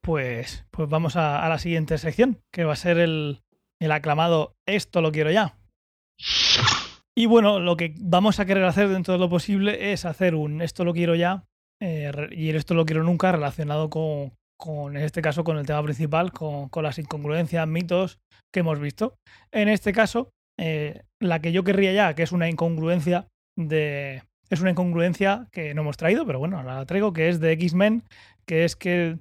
[0.02, 3.42] Pues, pues vamos a, la siguiente sección, que va a ser el,
[3.80, 5.58] el aclamado Esto lo quiero ya.
[7.16, 10.62] Y bueno, lo que vamos a querer hacer dentro de lo posible es hacer un
[10.62, 11.46] Esto lo quiero ya
[11.82, 15.84] eh, y esto lo quiero nunca relacionado con, con, en este caso, con el tema
[15.84, 18.20] principal, con, con, las incongruencias, mitos
[18.54, 19.18] que hemos visto.
[19.52, 23.28] En este caso, eh, la que yo querría ya, que es una incongruencia
[23.58, 24.24] de...
[24.50, 28.04] Es una incongruencia que no hemos traído, pero bueno, la traigo, que es de X-Men,
[28.46, 29.18] que es que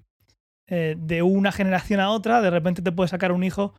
[0.69, 3.75] eh, de una generación a otra, de repente te puede sacar un hijo,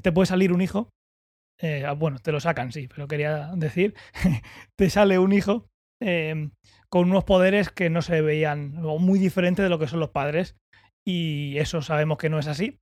[0.00, 0.90] te puede salir un hijo.
[1.84, 3.94] Ah, bueno, te lo sacan, sí, pero quería decir,
[4.76, 5.66] te sale un hijo
[6.94, 10.10] con unos poderes que no se veían o muy diferentes de lo que son los
[10.10, 10.56] padres.
[11.04, 12.78] Y eso sabemos que no es así.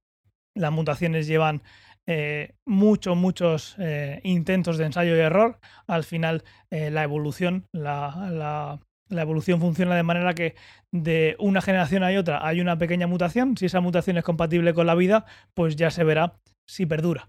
[0.54, 1.62] Las mutaciones llevan
[2.06, 5.58] eh, muchos, muchos eh, intentos de ensayo y error.
[5.86, 10.54] Al final, eh, la evolución, la, la, evolución funciona de manera que
[10.90, 13.56] de una generación a otra hay una pequeña mutación.
[13.56, 17.28] Si esa mutación es compatible con la vida, pues ya se verá si perdura.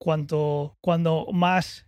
[0.00, 1.86] Cuanto, cuando más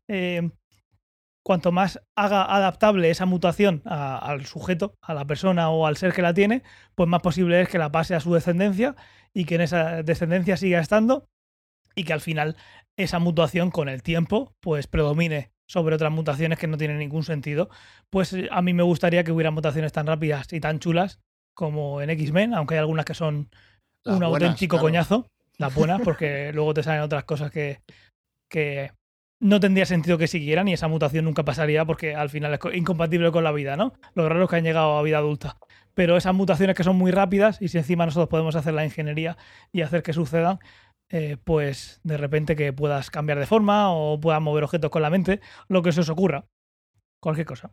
[1.44, 6.20] cuanto más haga adaptable esa mutación al sujeto, a la persona o al ser que
[6.20, 6.62] la tiene,
[6.94, 8.96] pues más posible es que la pase a su descendencia
[9.32, 11.26] y que en esa descendencia siga estando
[11.98, 12.56] y que al final
[12.96, 17.68] esa mutación con el tiempo pues predomine sobre otras mutaciones que no tienen ningún sentido.
[18.08, 21.20] Pues eh, a mí me gustaría que hubiera mutaciones tan rápidas y tan chulas
[21.54, 23.50] como en X-Men, aunque hay algunas que son
[24.04, 25.26] un auténtico coñazo,
[25.58, 27.80] las buenas, porque luego te salen otras cosas que,
[28.48, 28.92] que
[29.40, 33.32] no tendría sentido que siguieran y esa mutación nunca pasaría porque al final es incompatible
[33.32, 33.92] con la vida, ¿no?
[34.14, 35.56] Los raros que han llegado a vida adulta.
[35.94, 39.36] Pero esas mutaciones que son muy rápidas y si encima nosotros podemos hacer la ingeniería
[39.72, 40.60] y hacer que sucedan,
[41.10, 45.10] eh, pues de repente que puedas cambiar de forma o puedas mover objetos con la
[45.10, 46.46] mente, lo que se os ocurra.
[47.20, 47.72] Cualquier cosa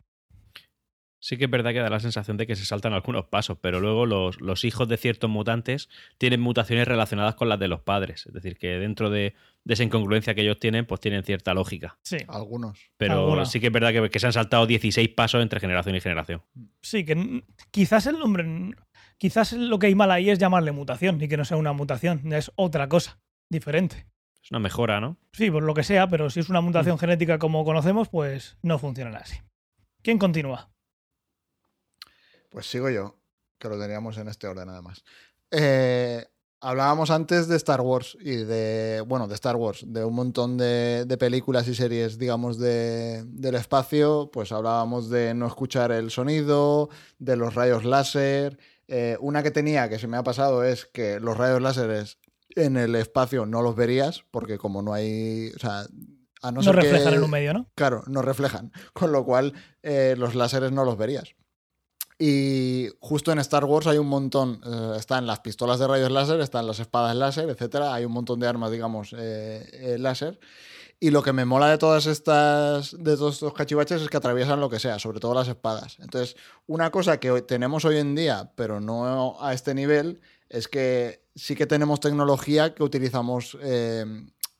[1.26, 3.80] sí que es verdad que da la sensación de que se saltan algunos pasos, pero
[3.80, 8.26] luego los, hijos de ciertos mutantes tienen mutaciones relacionadas con las de los padres.
[8.26, 9.34] Es decir, que dentro de,
[9.66, 11.98] esa incongruencia que ellos tienen, pues tienen cierta lógica.
[12.02, 12.18] Sí.
[12.28, 12.78] Algunos.
[12.96, 16.42] Pero sí que es verdad que, se han saltado 16 pasos entre generación y generación.
[16.80, 18.76] Sí, que quizás el nombre.
[19.18, 22.32] Quizás lo que hay mal ahí es llamarle mutación y que no sea una mutación,
[22.34, 23.18] es otra cosa,
[23.48, 24.06] diferente.
[24.42, 25.16] Es una mejora, ¿no?
[25.32, 26.98] Sí, por lo que sea, pero si es una mutación mm.
[26.98, 29.36] genética como conocemos, pues no funciona así.
[30.02, 30.70] ¿Quién continúa?
[32.50, 33.18] Pues sigo yo,
[33.58, 35.02] que lo teníamos en este orden además.
[35.50, 36.24] Eh,
[36.60, 41.16] hablábamos antes de Star Wars y de, bueno, de Star Wars, de un montón de,
[41.18, 46.88] películas y series, digamos, del espacio, pues hablábamos de no escuchar el sonido,
[47.18, 48.58] de los rayos láser.
[48.88, 52.18] Eh, una que tenía que se me ha pasado es que los rayos láseres
[52.56, 55.86] en el espacio no los verías, porque como no hay, o sea,
[56.42, 57.70] a no, reflejan en un medio, ¿no?
[57.74, 59.52] Claro, no reflejan, con lo cual
[59.82, 61.36] eh, los láseres no los verías.
[62.18, 66.40] Y justo en Star Wars hay un montón, eh, están las pistolas de rayos láser,
[66.40, 67.92] están las espadas láser, etcétera.
[67.92, 70.38] Hay un montón de armas, digamos, eh, eh, láser.
[70.98, 74.60] Y lo que me mola de todas estas, de todos estos cachivaches es que atraviesan
[74.60, 75.98] lo que sea, sobre todo las espadas.
[75.98, 76.36] Entonces,
[76.66, 81.54] una cosa que tenemos hoy en día, pero no a este nivel, es que sí
[81.54, 83.56] que tenemos tecnología que utilizamos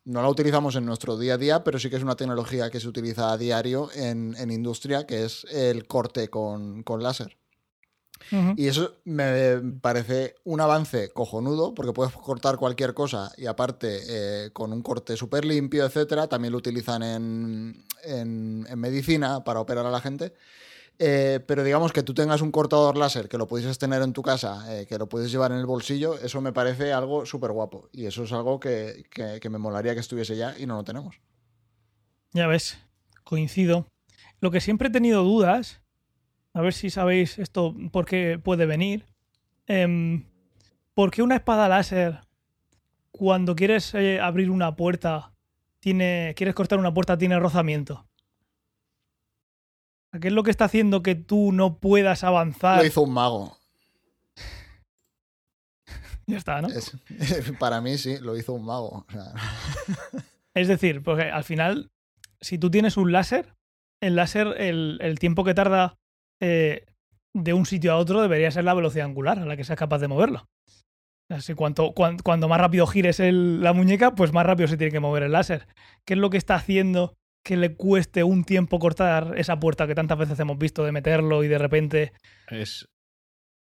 [0.05, 2.79] no la utilizamos en nuestro día a día, pero sí que es una tecnología que
[2.79, 7.37] se utiliza a diario en, industria, que es el corte con láser.
[8.57, 14.51] Y eso me parece un avance cojonudo, porque puedes cortar cualquier cosa y aparte eh,
[14.53, 16.27] con un corte súper limpio, etcétera.
[16.27, 20.35] También lo utilizan en, en, medicina para operar a la gente.
[20.99, 24.23] Eh, pero digamos que tú tengas un cortador láser que lo pudieses tener en tu
[24.23, 27.89] casa, eh, que lo puedes llevar en el bolsillo, eso me parece algo súper guapo.
[27.93, 31.21] Y eso es algo que, que me molaría que estuviese ya y no lo tenemos.
[32.33, 32.79] Ya ves,
[33.25, 33.87] coincido.
[34.41, 35.81] Lo que siempre he tenido dudas
[36.57, 39.05] a ver si sabéis esto por qué puede venir.
[39.67, 40.25] Eh,
[40.95, 42.21] ¿Por qué una espada láser,
[43.11, 45.35] cuando quieres eh, abrir una puerta,
[45.81, 48.07] tiene, quieres cortar una puerta, tiene rozamiento?
[50.21, 52.79] ¿Qué es lo que está haciendo que tú no puedas avanzar?
[52.79, 53.59] Lo hizo un mago.
[56.27, 56.69] ya está, ¿no?
[57.59, 59.07] para mí sí, lo hizo un mago.
[60.55, 61.91] es decir, porque al final,
[62.41, 63.55] si tú tienes un láser,
[64.01, 65.97] el láser, el tiempo que tarda
[66.41, 66.87] eh,
[67.35, 69.99] de un sitio a otro debería ser la velocidad angular a la que seas capaz
[69.99, 70.47] de moverlo.
[71.29, 75.25] Así cuanto, cuando, más rápido gires la muñeca, pues más rápido se tiene que mover
[75.25, 75.67] el láser.
[76.05, 77.17] ¿Qué es lo que está haciendo
[77.47, 81.45] que le cueste un tiempo cortar esa puerta que tantas veces hemos visto de meterlo
[81.45, 82.13] y de repente.
[82.51, 82.89] Es,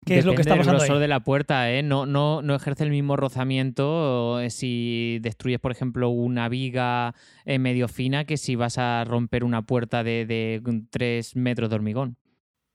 [0.06, 1.02] ¿Qué es lo que está pasando grosor ahí?
[1.02, 1.82] de la puerta, ¿eh?
[1.82, 7.16] No, no, no ejerce el mismo rozamiento eh, si destruyes, por ejemplo, una viga
[7.46, 10.62] eh, medio fina que si vas a romper una puerta de, de
[10.92, 12.18] 3 metros de hormigón.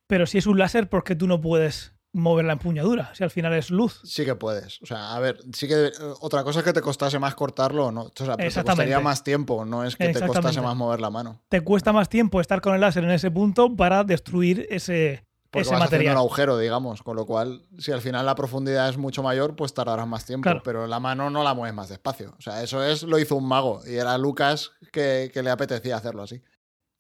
[0.09, 3.15] Pero si es un láser, ¿por qué tú no puedes mover la empuñadura?
[3.15, 4.01] Si al final es luz.
[4.05, 4.81] Sí que puedes.
[4.83, 7.87] O sea, a ver, sí que eh, otra cosa es que te costase más cortarlo
[7.87, 8.03] o no.
[8.05, 11.11] O sea, pero te costaría más tiempo, no es que te costase más mover la
[11.11, 11.43] mano.
[11.49, 15.63] Te cuesta más tiempo estar con el láser en ese punto para destruir ese, Porque
[15.63, 16.13] ese vas haciendo material.
[16.15, 17.03] un agujero, digamos.
[17.03, 20.43] Con lo cual, si al final la profundidad es mucho mayor, pues tardarás más tiempo.
[20.45, 20.63] Claro.
[20.65, 22.35] Pero la mano no la mueves más despacio.
[22.39, 23.83] O sea, eso es lo hizo un mago.
[23.87, 26.43] Y era Lucas que, que le apetecía hacerlo así.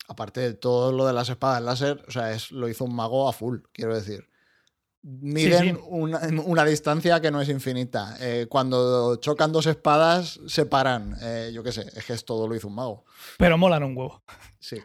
[0.09, 3.29] Aparte de todo lo de las espadas láser, o sea, es, lo hizo un mago
[3.29, 4.29] a full, quiero decir.
[5.09, 5.83] Miden sí.
[5.87, 8.17] Una, una distancia que no es infinita.
[8.19, 11.15] Eh, cuando chocan dos espadas, se paran.
[11.23, 13.05] Eh, yo qué sé, es que es todo lo hizo un mago.
[13.39, 14.21] Pero molan un huevo.
[14.59, 14.79] Sí.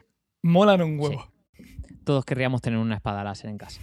[0.43, 1.27] Molan un huevo.
[2.03, 3.81] Todos querríamos tener una espada láser en casa.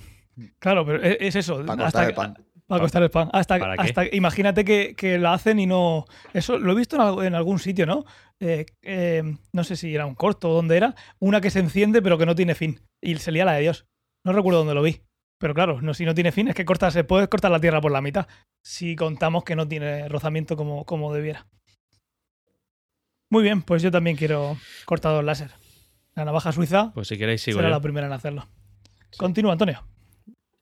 [0.61, 1.65] Claro, pero es, es eso.
[1.67, 2.37] Para hasta el pan.
[2.69, 3.31] Para costar el pan.
[3.33, 3.83] Hasta, ¿Para qué?
[3.83, 6.05] hasta imagínate que, que la hacen y no.
[6.35, 8.05] Eso lo he visto en, algún sitio, ¿no?
[8.39, 9.23] Eh, eh,
[9.53, 10.95] no sé si era un corto o dónde era.
[11.19, 12.81] Una que se enciende pero que no tiene fin.
[13.01, 13.87] Y se lía la de Dios.
[14.23, 15.01] No recuerdo dónde lo vi.
[15.39, 17.81] Pero claro, no, si no tiene fin, es que cortas, se puede cortar la tierra
[17.81, 18.27] por la mitad.
[18.63, 21.47] Si contamos que no tiene rozamiento como, como debiera.
[23.31, 25.51] Muy bien, pues yo también quiero cortador láser.
[26.15, 27.75] La navaja suiza pues si queréis sigo será yo.
[27.75, 28.49] la primera en hacerlo.
[29.17, 29.85] Continúa, Antonio.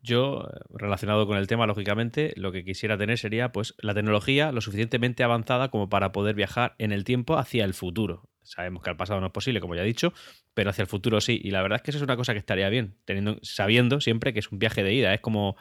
[0.03, 4.61] Yo, relacionado con el tema, lógicamente, lo que quisiera tener sería pues la tecnología lo
[4.61, 8.29] suficientemente avanzada como para poder viajar en el tiempo hacia el futuro.
[8.47, 10.13] Sabemos que al pasado no es posible, como ya he dicho,
[10.55, 11.41] pero hacia el futuro sí.
[11.43, 12.95] Y la verdad es que eso es una cosa que estaría bien,
[13.43, 15.13] sabiendo siempre que es un viaje de ida.
[15.13, 15.57] Es como,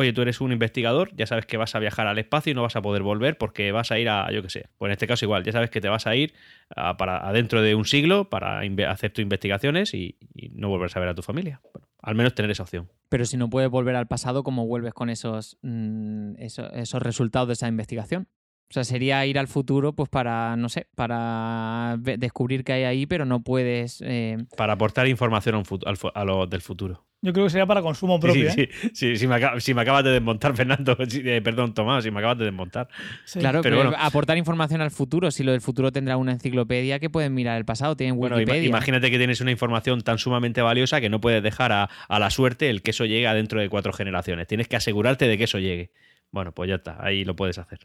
[0.00, 2.62] oye, tú eres un investigador, ya sabes que vas a viajar al espacio y no
[2.62, 5.06] vas a poder volver porque vas a ir a, yo qué sé, pues en este
[5.06, 6.32] caso igual, ya sabes que te vas a ir
[6.74, 8.60] a, para, adentro de un siglo para
[8.90, 10.16] hacer tus investigaciones y,
[10.52, 11.60] no volver a ver a tu familia.
[11.72, 12.90] Bueno, al menos tener esa opción.
[13.08, 17.48] Pero si no puedes volver al pasado, ¿cómo vuelves con esos, mm, eso- esos resultados
[17.48, 18.28] de esa investigación?
[18.70, 23.04] O sea, sería ir al futuro, pues para, no sé, para descubrir qué hay ahí,
[23.06, 24.00] pero no puedes.
[24.06, 27.04] eh, para aportar información a, un fut- al fu- a lo del futuro.
[27.20, 28.50] Yo creo que sería para consumo propio.
[28.52, 28.68] sí, ¿eh?
[28.72, 30.96] sí, sí, si, me acaba- si me acabas de desmontar, Fernando.
[31.00, 32.88] eh, perdón, Tomás, si me acabas de desmontar.
[33.24, 33.40] Sí.
[33.40, 34.02] Claro, pero pero bueno.
[34.04, 35.32] aportar información al futuro.
[35.32, 38.68] Si lo del futuro tendrá una enciclopedia que pueden mirar el pasado, tienen Bueno, Wikipedia.
[38.68, 42.30] imagínate que tienes una información tan sumamente valiosa que no puedes dejar a, a la
[42.30, 44.46] suerte el que eso llegue dentro de cuatro generaciones.
[44.46, 45.90] Tienes que asegurarte de que eso llegue.
[46.30, 47.80] Bueno, pues ya está, ahí lo puedes hacer.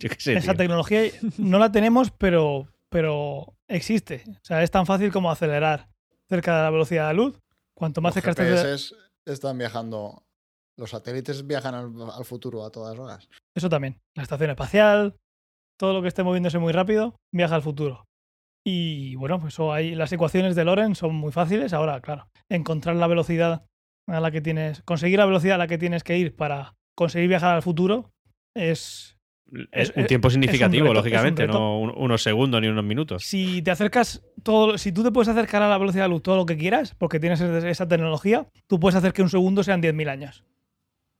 [0.00, 0.32] Yo qué sé.
[0.34, 0.58] Esa tío.
[0.58, 1.02] tecnología
[1.38, 4.24] no la tenemos, pero, pero existe.
[4.28, 5.88] O sea, es tan fácil como acelerar
[6.28, 7.38] cerca de la velocidad de la luz.
[7.74, 8.90] Cuanto más cerca estés
[9.24, 10.24] de- están viajando.
[10.76, 13.28] Los satélites viajan al, al futuro a todas horas.
[13.54, 14.00] Eso también.
[14.16, 15.16] La estación espacial,
[15.78, 18.04] todo lo que esté moviéndose muy rápido, viaja al futuro.
[18.66, 21.72] Y bueno, pues eso hay, las ecuaciones de Lorenz son muy fáciles.
[21.72, 23.64] Ahora, claro, encontrar la velocidad
[24.06, 27.28] a la que tienes, conseguir la velocidad a la que tienes que ir para conseguir
[27.28, 28.10] viajar al futuro
[28.54, 29.16] es
[29.72, 33.24] Es es- un tiempo significativo, reto, lógicamente, no un- unos segundos ni unos minutos.
[33.24, 36.22] Si te acercas todo, si tú te puedes acercar a la velocidad de la luz
[36.22, 39.62] todo lo que quieras, porque tienes esa esa tecnología, tú puedes hacer que un segundo
[39.64, 40.44] sean 10.000 años,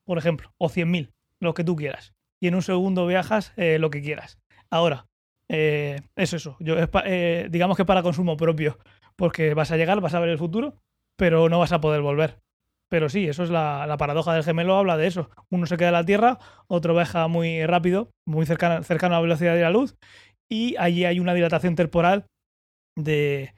[0.05, 1.11] por ejemplo, o 100.000,
[1.41, 2.15] lo que tú quieras.
[2.41, 4.39] Y en un segundo viajas eh, lo que quieras.
[4.71, 5.07] Ahora,
[5.49, 6.57] eh, es eso.
[6.61, 8.79] Yo, es pa- eh, digamos que para consumo propio,
[9.17, 10.77] porque vas a llegar, vas a ver el futuro,
[11.17, 12.39] pero no vas a poder volver.
[12.91, 15.31] Pero sí, eso es la, la paradoja del gemelo, habla de eso.
[15.49, 19.23] Uno se queda en la Tierra, otro viaja muy rápido, muy cercano, cercano a la
[19.23, 19.95] velocidad de la luz,
[20.51, 22.27] y allí hay una dilatación temporal
[22.99, 23.55] de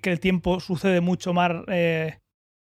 [0.00, 2.18] que el tiempo sucede mucho más eh,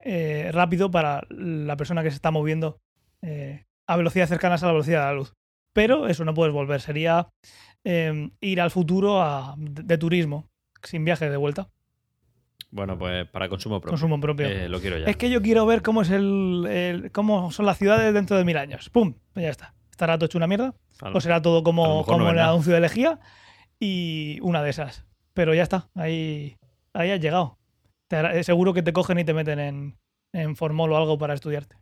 [0.03, 2.77] eh, rápido para la persona que se está moviendo
[3.21, 5.33] eh, a velocidades cercanas a la velocidad de la luz.
[5.73, 7.29] Pero eso no puedes volver, sería
[7.83, 10.47] ir al futuro de, de turismo,
[10.81, 11.69] sin viaje de vuelta,
[12.71, 13.91] Bueno, pues para consumo propio.
[13.91, 14.47] consumo propio.
[14.47, 15.05] Eh, lo quiero ya.
[15.05, 18.43] Es que yo quiero ver cómo es el, el- cómo son las ciudades dentro de
[18.43, 18.89] mil años.
[18.89, 19.13] ¡Pum!
[19.33, 19.73] Pues ya está.
[19.91, 20.73] Estará todo hecho una mierda.
[21.17, 23.19] O será todo como, no como en el anuncio de Elegía
[23.79, 25.05] y una de esas.
[25.33, 26.55] Pero ya está, ahí,
[26.93, 27.57] ahí has llegado.
[28.07, 29.97] Te seguro que te cogen y te meten en,
[30.33, 31.75] en Formol o algo para estudiarte.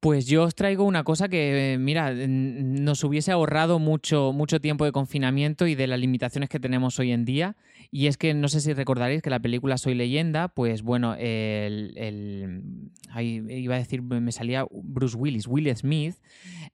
[0.00, 4.86] Pues yo os traigo una cosa que, eh, mira, nos hubiese ahorrado mucho, mucho tiempo
[4.86, 7.54] de confinamiento y de las limitaciones que tenemos hoy en día.
[7.90, 11.92] Y es que no sé si recordaréis que la película Soy leyenda, pues bueno, el,
[11.96, 12.62] el-
[13.10, 16.14] ahí iba a decir, me salía Bruce Willis, Will Smith,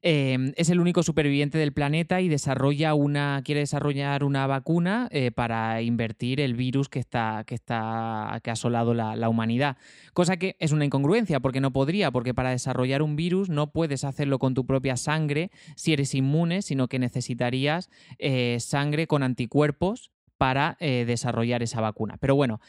[0.02, 5.32] eh, es el único superviviente del planeta y desarrolla una, quiere desarrollar una vacuna eh,
[5.32, 9.78] para invertir el virus que está, que está, que ha asolado la, la humanidad.
[10.12, 14.38] Cosa que es una incongruencia, porque no podría, porque para desarrollar virus no puedes hacerlo
[14.38, 20.76] con tu propia sangre si eres inmune, sino que necesitarías eh, sangre con anticuerpos para
[20.80, 22.18] eh, desarrollar esa vacuna.
[22.20, 22.60] Pero bueno,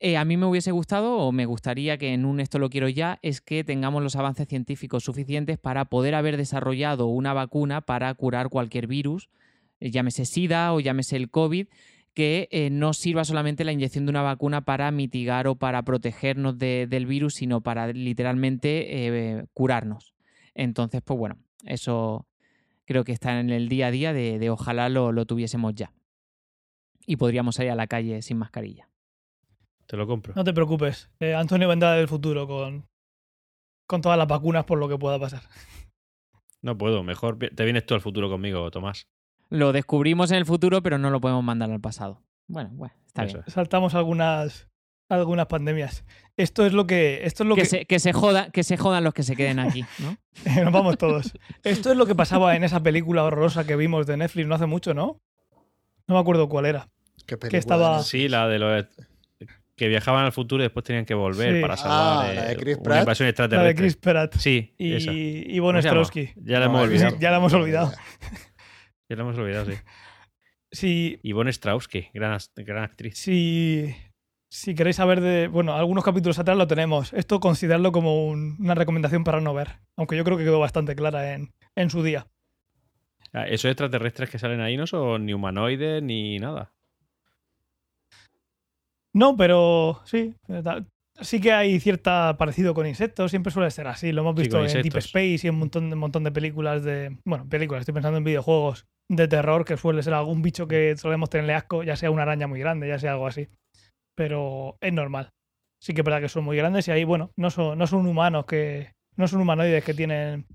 [0.00, 2.88] eh, a mí me hubiese gustado o me gustaría que en un esto lo quiero
[2.88, 8.12] ya es que tengamos los avances científicos suficientes para poder haber desarrollado una vacuna para
[8.14, 9.28] curar cualquier virus,
[9.80, 11.68] llámese SIDA o llámese el COVID,
[12.14, 17.06] que no sirva solamente la inyección de una vacuna para mitigar o para protegernos del
[17.06, 20.14] virus, sino para literalmente curarnos.
[20.54, 22.26] Entonces, pues bueno, eso
[22.84, 25.92] creo que está en el día a día de, ojalá lo tuviésemos ya
[27.06, 28.88] y podríamos salir a la calle sin mascarilla.
[29.86, 30.32] Te lo compro.
[30.34, 31.10] No te preocupes.
[31.20, 32.88] Eh, Antonio vendrá del futuro con,
[33.86, 35.42] con todas las vacunas por lo que pueda pasar.
[36.62, 37.02] No puedo.
[37.02, 39.08] Mejor te vienes tú al futuro conmigo, Tomás.
[39.50, 42.22] Lo descubrimos en el futuro, pero no lo podemos mandar al pasado.
[42.46, 43.42] Bueno, bueno, está bien.
[43.46, 44.68] Saltamos algunas
[45.08, 46.04] algunas pandemias.
[46.36, 49.04] Esto es lo que esto es lo que, Se, que se joda, que se jodan
[49.04, 50.16] los que se queden aquí, ¿no?
[50.64, 51.32] Nos vamos todos.
[51.62, 54.66] Esto es lo que pasaba en esa película horrorosa que vimos de Netflix no hace
[54.66, 55.20] mucho, ¿no?
[56.06, 56.88] No me acuerdo cuál era.
[57.26, 58.02] ¿Qué que estaba...
[58.02, 58.84] Sí, la de los
[59.76, 62.56] que viajaban al futuro y después tenían que volver para salvar ah, la de eh,
[62.56, 63.64] Chris una invasión extraterrestre.
[63.64, 64.36] La de Chris Pratt.
[64.36, 65.12] Sí, y, esa.
[65.12, 66.30] y Strowski.
[66.36, 67.16] Ya la hemos olvidado.
[67.18, 67.92] Ya la hemos olvidado.
[69.08, 69.76] Ya la hemos olvidado, sí.
[70.70, 71.20] Sí.
[71.22, 73.16] Yvonne Strauski, gran, gran actriz.
[73.16, 73.94] Sí.
[74.48, 75.46] Si queréis saber de.
[75.46, 77.12] Bueno, algunos capítulos atrás lo tenemos.
[77.12, 79.78] Esto considerarlo como una recomendación para no ver.
[79.96, 82.26] Aunque yo creo que quedó bastante clara en, en su día.
[83.32, 86.72] Ah, ¿Esos extraterrestres que salen ahí no son ni humanoides ni nada?
[89.12, 90.34] No, pero sí.
[91.20, 94.12] Sí que hay cierta parecido con insectos, siempre suele ser así.
[94.12, 97.16] Lo hemos visto en Deep Space y en un montón, un montón de películas de.
[97.24, 101.30] Bueno, películas, estoy pensando en videojuegos de terror, que suele ser algún bicho que solemos
[101.30, 103.48] tenerle asco, ya sea una araña muy grande, ya sea algo así.
[104.16, 105.30] Pero es normal.
[105.80, 108.06] Sí que es verdad que son muy grandes y ahí, bueno, no son, no son
[108.06, 108.92] humanos que.
[109.16, 110.46] No son humanoides que tienen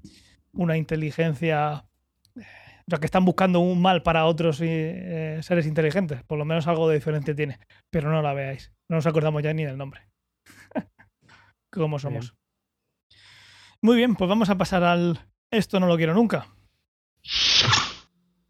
[0.52, 1.86] una inteligencia
[2.90, 6.24] o sea, que están buscando un mal para otros eh, seres inteligentes.
[6.24, 7.60] Por lo menos algo de diferente tiene.
[7.92, 8.74] Pero no la veáis.
[8.90, 10.02] No nos acordamos ya ni del nombre.
[11.70, 12.36] ¿Cómo somos?
[13.82, 15.20] Muy bien, pues vamos a pasar al
[15.52, 16.48] Esto no lo quiero nunca.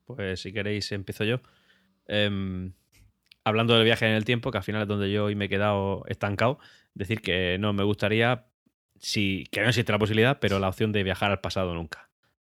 [0.06, 1.42] Pues si queréis, empiezo yo.
[2.08, 2.74] Em,
[3.44, 5.50] hablando del viaje en el tiempo, que al final es donde yo hoy me he
[5.50, 6.60] quedado estancado,
[6.96, 8.48] decir que no me gustaría,
[8.98, 12.10] si, que no existe la posibilidad, pero la opción de viajar al pasado nunca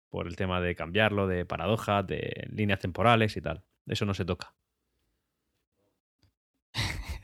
[0.10, 3.64] por el tema de cambiarlo, de paradojas, de líneas temporales y tal.
[3.88, 4.54] Eso no se toca.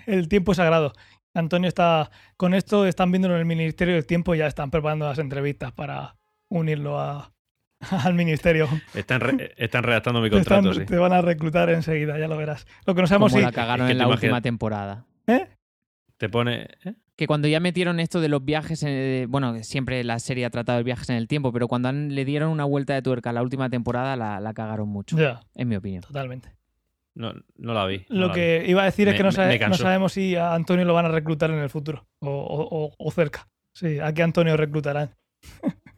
[0.08, 0.94] el tiempo sagrado.
[1.34, 5.08] Antonio está con esto, están viéndolo en el Ministerio del Tiempo y ya están preparando
[5.08, 6.16] las entrevistas para
[6.50, 7.00] unirlo
[8.04, 8.68] al ministerio.
[8.94, 9.22] Están,
[9.84, 10.86] redactando mi contrato, sí.
[10.86, 12.68] Te van a reclutar enseguida, ya lo verás.
[12.86, 15.06] Lo que no sabemos Como la cagaron en la última temporada.
[15.28, 15.48] ¿Eh?
[16.18, 16.68] Te pone.
[16.84, 16.96] ¿eh?
[17.16, 18.86] Que cuando ya metieron esto de los viajes,
[19.28, 22.50] bueno, siempre la serie ha tratado de viajes en el tiempo, pero cuando le dieron
[22.50, 25.18] una vuelta de tuerca a la última temporada, la, cagaron mucho.
[25.18, 25.42] Ya.
[25.54, 26.02] En mi opinión.
[26.02, 26.59] Totalmente.
[27.20, 28.06] No, no la vi.
[28.08, 29.32] Lo que iba a decir es que no,
[29.76, 33.50] sabemos si a Antonio lo van a reclutar en el futuro o, o cerca.
[33.74, 35.12] Sí, a qué Antonio reclutarán.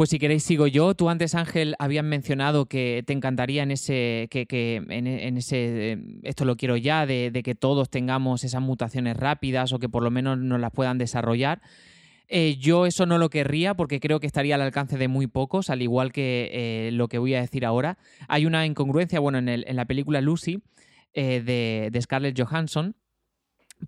[0.00, 0.94] Pues si queréis sigo yo.
[0.94, 4.46] Tú antes, Ángel, habías mencionado que te encantaría en ese, que,
[4.88, 9.90] en, ese, esto lo quiero ya, de, que todos tengamos esas mutaciones rápidas o que
[9.90, 11.60] por lo menos nos las puedan desarrollar.
[12.32, 15.68] Eh, yo eso no lo querría porque creo que estaría al alcance de muy pocos,
[15.68, 17.98] al igual que eh, lo que voy a decir ahora.
[18.28, 20.62] Hay una incongruencia, bueno, en, la película Lucy
[21.12, 22.94] eh, de, de Scarlett Johansson,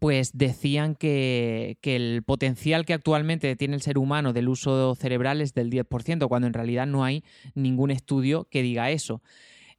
[0.00, 5.54] pues decían que, el potencial que actualmente tiene el ser humano del uso cerebral es
[5.54, 7.24] del 10%, cuando en realidad no hay
[7.54, 9.22] ningún estudio que diga eso.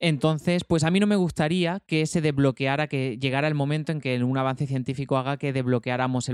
[0.05, 4.01] Entonces, pues a mí no me gustaría que se desbloqueara, que llegara el momento en
[4.01, 6.29] que un avance científico haga que desbloqueáramos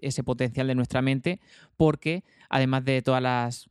[0.00, 1.38] ese potencial de nuestra mente,
[1.76, 3.68] porque además de todas las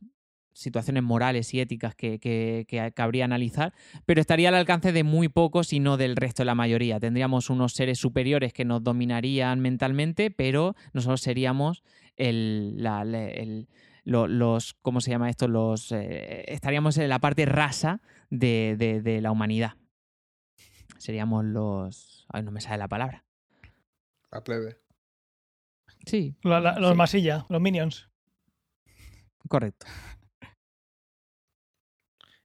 [0.52, 3.74] situaciones morales y éticas que, que, cabría analizar,
[4.06, 7.00] pero estaría al alcance de muy pocos y no del resto de la mayoría.
[7.00, 11.82] Tendríamos unos seres superiores que nos dominarían mentalmente, pero nosotros seríamos
[12.16, 12.80] el,
[14.04, 15.48] los, ¿cómo se llama esto?
[15.48, 19.74] Los, eh, estaríamos en la parte rasa de, la humanidad.
[20.98, 22.26] Seríamos los...
[22.28, 23.24] Ay, no me sale la palabra.
[24.30, 24.80] La plebe.
[26.06, 26.36] Sí.
[26.42, 28.08] los masilla, los minions.
[29.48, 29.86] Correcto.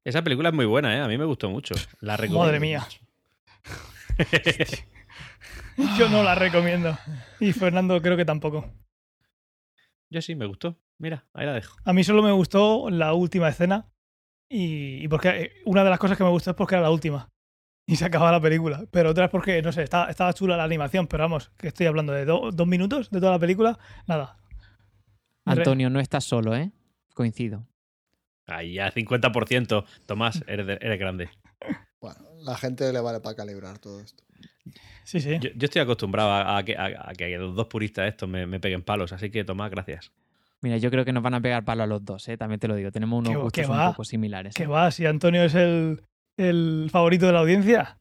[0.03, 1.01] Esa película es muy buena, ¿eh?
[1.01, 1.73] A mí me gustó mucho.
[1.99, 2.45] La recomiendo.
[2.45, 2.87] Madre mía.
[5.97, 6.97] Yo no la recomiendo.
[7.39, 8.71] Y Fernando creo que tampoco.
[10.09, 10.79] Yo sí, me gustó.
[10.97, 11.75] Mira, ahí la dejo.
[11.83, 13.91] A mí solo me gustó la última escena.
[14.49, 17.29] Y, porque eh, una de las cosas que me gustó es porque era la última.
[17.87, 18.83] Y se acababa la película.
[18.89, 21.05] Pero otra es porque, no sé, estaba, estaba chula la animación.
[21.05, 23.77] Pero vamos, que estoy hablando de dos minutos de toda la película.
[24.07, 24.39] Nada.
[25.45, 26.71] Antonio, no estás solo, ¿eh?
[27.13, 27.67] Coincido.
[28.47, 29.85] Ahí ya 50%.
[30.07, 31.29] Tomás, eres, eres grande.
[32.01, 34.23] Bueno, la gente le vale para calibrar todo esto.
[35.03, 35.37] Sí, sí.
[35.39, 39.29] Yo, estoy acostumbrado a, que, a, que, los dos puristas estos me, peguen palos, así
[39.29, 40.11] que Tomás, gracias.
[40.65, 42.37] Mira, yo creo que nos van a pegar palos a los dos, ¿eh?
[42.37, 42.91] también te lo digo.
[42.91, 44.55] Tenemos unos gustos un poco similares.
[44.55, 44.89] ¿Qué va?
[44.89, 46.01] Si Antonio es el,
[46.37, 47.99] el favorito de la audiencia.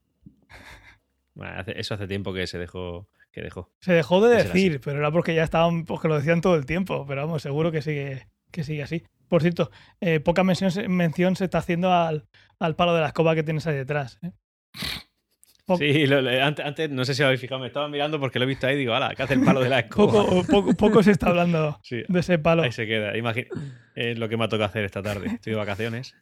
[1.35, 3.07] Bueno, eso hace tiempo que se dejó.
[3.31, 3.71] Que dejó.
[3.81, 7.05] Se dejó de decir, pero era porque ya estaban, porque lo decían todo el tiempo.
[7.07, 9.05] Pero vamos, seguro que sigue, que sigue así.
[9.29, 12.25] Por cierto, eh, poca mención, mención, se está haciendo al,
[12.59, 14.19] al, palo de la escoba que tienes ahí detrás.
[14.23, 14.31] ¿eh?
[15.79, 18.67] Sí, antes, no sé si lo habéis fijado, me estaba mirando porque lo he visto
[18.67, 20.25] ahí y digo, ala, ¿qué hace el palo de la escoba?
[20.27, 22.62] Poco, poco, poco se está hablando de ese palo.
[22.62, 23.12] Ahí se queda.
[23.95, 25.29] es lo que me ha tocado hacer esta tarde.
[25.29, 26.15] Estoy de vacaciones.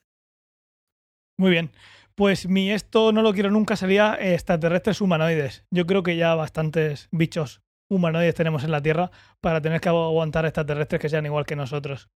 [1.38, 1.72] Muy bien.
[2.14, 5.64] Pues mi esto no lo quiero nunca sería extraterrestres humanoides.
[5.70, 10.45] Yo creo que ya bastantes bichos humanoides tenemos en la Tierra para tener que aguantar
[10.45, 12.11] extraterrestres que sean igual que nosotros.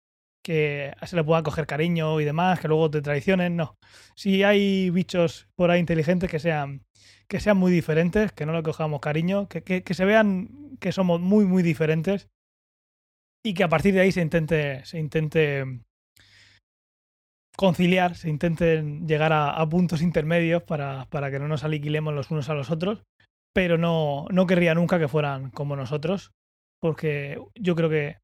[0.45, 3.79] Que se le pueda coger cariño y demás, que luego te traicionen, no.
[4.15, 6.85] Si hay bichos por ahí inteligentes que sean,
[7.27, 11.19] que sean muy diferentes, que no le cojamos cariño, que, que, se vean que somos
[11.19, 12.29] muy, muy diferentes
[13.43, 15.81] y que a partir de ahí se intente, se intente
[17.57, 22.49] conciliar, se intenten llegar a, puntos intermedios para, para, que no nos aliquilemos los unos
[22.49, 23.01] a los otros,
[23.51, 26.33] pero no, no querría nunca que fueran como nosotros,
[26.79, 28.17] porque yo creo que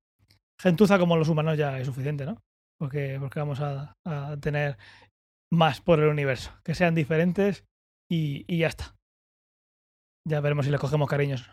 [0.62, 2.38] gentuza como los humanos ya es suficiente, ¿no?
[2.80, 3.96] Porque, porque vamos a,
[4.42, 4.78] tener
[5.52, 7.66] más por el universo, que sean diferentes
[8.10, 8.96] y, y ya está.
[10.28, 11.50] Ya veremos si les cogemos cariños.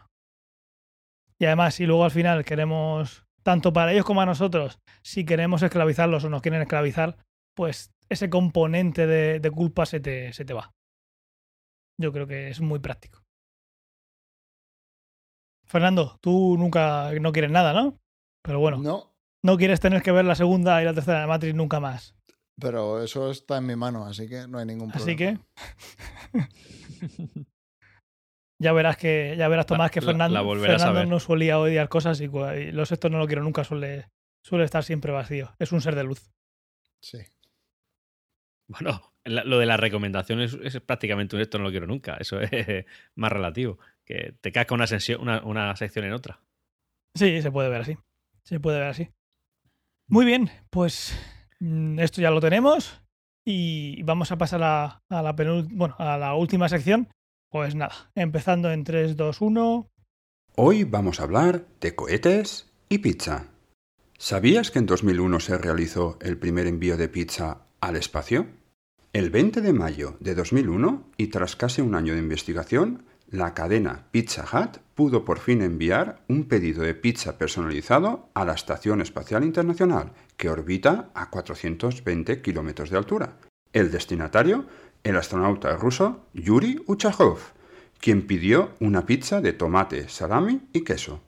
[1.41, 5.63] Y además, si luego al final queremos, tanto para ellos como a nosotros, si queremos
[5.63, 7.17] esclavizarlos o nos quieren esclavizar,
[7.57, 10.73] pues ese componente de, culpa se te, se te va.
[12.01, 13.23] Yo creo que es muy práctico.
[15.67, 17.99] Fernando, tú nunca no quieres nada, ¿no?
[18.49, 18.79] Pero bueno.
[18.79, 19.15] No.
[19.43, 22.17] No quieres tener que ver la segunda y la tercera de Matrix nunca más.
[22.59, 25.05] Pero eso está en mi mano, así que no hay ningún problema.
[25.05, 25.39] Así que.
[28.59, 32.91] ya verás que, ya verás, Tomás, que Fernando, no solía odiar cosas y, y los
[32.91, 34.09] estos no lo quiero nunca, suele,
[34.43, 35.55] suele estar siempre vacío.
[35.59, 36.33] Es un ser de luz.
[37.03, 37.19] Sí.
[38.67, 42.17] Bueno, lo de las recomendaciones es, prácticamente un esto no lo quiero nunca.
[42.17, 43.79] Eso es más relativo.
[44.07, 44.87] Que te casca una,
[45.21, 46.41] una, una sección en otra.
[47.15, 47.99] Sí, se puede ver así.
[48.49, 49.11] Se puede ver así.
[50.09, 51.15] Muy bien, pues
[51.61, 53.03] mm, esto ya lo tenemos.
[53.45, 57.09] Y vamos a pasar a, a la bueno, a la última sección.
[57.51, 59.91] Pues nada, empezando en 3, 2, 1.
[60.57, 63.49] Hoy vamos a hablar de cohetes y pizza.
[64.17, 68.47] ¿Sabías que en 2001 se realizó el primer envío de pizza al espacio?
[69.13, 74.07] El 20 de mayo de 2001, y tras casi un año de investigación, la cadena
[74.11, 79.45] Pizza Hut pudo por fin enviar un pedido de pizza personalizado a la Estación Espacial
[79.45, 83.37] Internacional, que orbita a 420 kilómetros de altura.
[83.73, 84.67] El destinatario,
[85.05, 87.39] el astronauta ruso Yuri Uchakov,
[88.01, 91.21] quien pidió una pizza de tomate, salami y queso.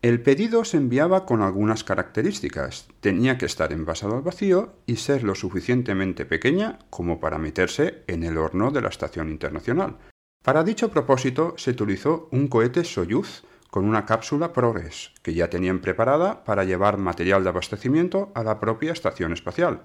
[0.00, 2.88] El pedido se enviaba con algunas características.
[3.00, 8.24] Tenía que estar envasado al vacío y ser lo suficientemente pequeña como para meterse en
[8.24, 9.98] el horno de la Estación Internacional.
[10.42, 15.80] Para dicho propósito se utilizó un cohete Soyuz con una cápsula Progress que ya tenían
[15.80, 19.82] preparada para llevar material de abastecimiento a la propia estación espacial.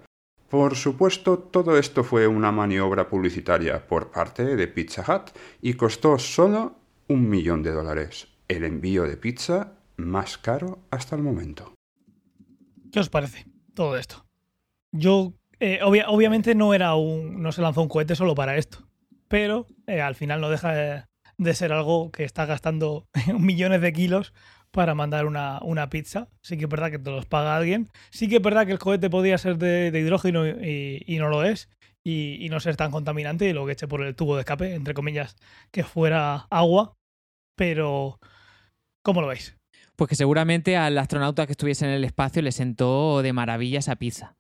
[0.49, 5.29] Por supuesto, todo esto fue una maniobra publicitaria por parte de Pizza Hut
[5.61, 6.75] y costó solo
[7.07, 8.27] un millón de dólares.
[8.47, 11.73] El envío de pizza más caro hasta el momento.
[12.91, 13.45] ¿Qué os parece
[13.75, 14.25] todo esto?
[14.91, 18.86] Yo, eh, obviamente no era un, no se lanzó un cohete solo para esto,
[19.27, 23.07] pero eh, al final no deja de, ser algo que está gastando
[23.39, 24.33] millones de kilos
[24.71, 26.27] para mandar una, una, pizza.
[26.41, 27.89] Sí que es verdad que te los paga alguien.
[28.11, 31.69] Sí que es verdad que el cohete podía ser de, hidrógeno y, no lo es.
[32.03, 34.75] Y, y, no ser tan contaminante y lo que eche por el tubo de escape,
[34.75, 35.35] entre comillas,
[35.71, 36.93] que fuera agua.
[37.55, 38.19] Pero,
[39.03, 39.57] ¿cómo lo veis?
[39.97, 43.95] Pues que seguramente al astronauta que estuviese en el espacio le sentó de maravilla esa
[43.95, 44.35] pizza.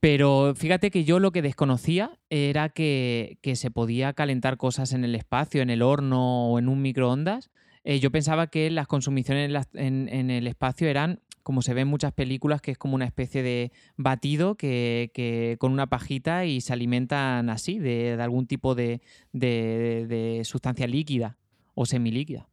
[0.00, 5.14] Pero fíjate que yo lo que desconocía era que, se podía calentar cosas en el
[5.14, 7.50] espacio, en el horno o en un microondas.
[7.82, 12.12] Eh, yo pensaba que las consumiciones en, el espacio eran, como se ve en muchas
[12.12, 17.50] películas, que es como una especie de batido que, con una pajita y se alimentan
[17.50, 19.00] así, de, algún tipo de,
[19.32, 21.38] de sustancia líquida
[21.74, 22.48] o semilíquida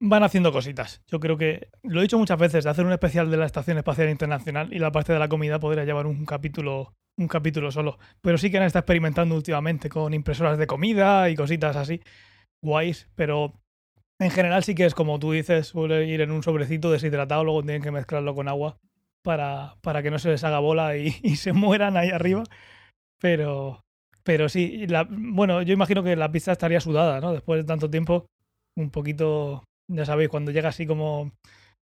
[0.00, 1.02] van haciendo cositas.
[1.06, 3.78] Yo creo que, lo he dicho muchas veces, de hacer un especial de la Estación
[3.78, 7.98] Espacial Internacional y la parte de la comida podría llevar un capítulo, un capítulo solo.
[8.20, 12.02] Pero sí que han estado experimentando últimamente con impresoras de comida y cositas así,
[12.62, 13.54] guays, pero
[14.18, 17.62] en general sí que es como tú dices, suele ir en un sobrecito deshidratado, luego
[17.62, 18.78] tienen que mezclarlo con agua
[19.22, 22.44] para, para que no se les haga bola y, se mueran ahí arriba.
[23.20, 23.80] Pero,
[24.24, 27.32] pero sí, bueno, yo imagino que la pizza estaría sudada, ¿no?
[27.32, 28.26] Después de tanto tiempo
[28.76, 31.32] un poquito, ya sabéis, cuando llega así como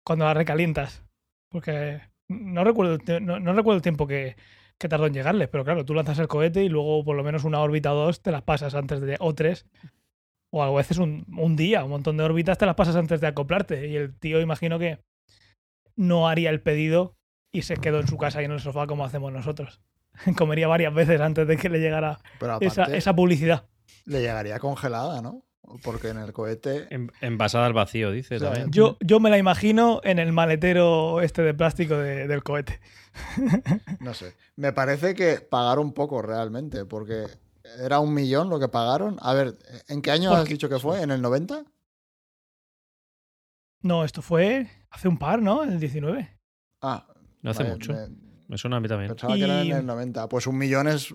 [0.04, 1.04] cuando la recalientas.
[1.50, 4.36] Porque no recuerdo, no, recuerdo el tiempo que,
[4.78, 7.44] que, tardó en llegarles, pero claro, tú lanzas el cohete y luego por lo menos
[7.44, 9.66] una órbita o dos te las pasas antes de, o tres,
[10.52, 13.26] o a veces un, un día, un montón de órbitas te las pasas antes de
[13.26, 13.88] acoplarte.
[13.88, 15.00] Y el tío imagino que
[15.96, 17.16] no haría el pedido
[17.52, 19.80] y se quedó en su casa y en el sofá como hacemos nosotros.
[20.38, 22.20] Comería varias veces antes de que le llegara
[22.60, 23.66] esa, esa publicidad.
[24.04, 25.44] Le llegaría congelada, ¿no?
[25.82, 26.88] Porque en el cohete.
[27.20, 28.70] envasada al vacío, dice también.
[28.70, 32.80] Yo, yo me la imagino en el maletero este de plástico del cohete.
[34.00, 34.34] No sé.
[34.56, 37.26] Me parece que pagaron poco realmente, porque
[37.78, 39.16] era un millón lo que pagaron.
[39.20, 39.58] A ver,
[39.88, 41.02] ¿en qué año has dicho que fue?
[41.02, 41.64] ¿En el 90?
[43.82, 45.64] No, esto fue hace un par, ¿no?
[45.64, 46.38] En el 19.
[46.82, 47.06] Ah.
[47.42, 47.94] No hace mucho.
[48.48, 49.10] Me, suena a mí también.
[49.10, 50.28] Pensaba que era en el 90.
[50.28, 51.14] Pues un millón es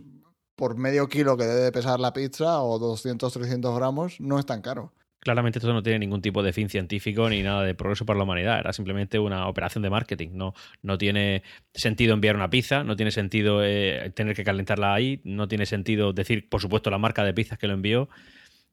[0.55, 4.61] por medio kilo que debe pesar la pizza o 200, 300 gramos, no es tan
[4.61, 4.93] caro.
[5.19, 8.25] Claramente esto no tiene ningún tipo de fin científico ni nada de progreso para la
[8.25, 8.59] humanidad.
[8.59, 10.29] Era simplemente una operación de marketing.
[10.33, 10.53] No,
[10.83, 11.41] no tiene
[11.73, 16.13] sentido enviar una pizza, no tiene sentido eh, tener que calentarla ahí, no tiene sentido
[16.13, 18.07] decir, por supuesto, la marca de pizzas que lo envió.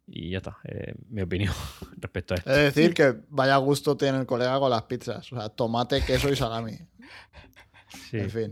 [0.07, 1.55] Y ya está, eh, mi opinión
[1.97, 2.51] respecto a esto.
[2.51, 5.33] Es decir, que vaya gusto tiene el colega con las pizzas.
[5.33, 6.77] O sea, tomate, queso y salami.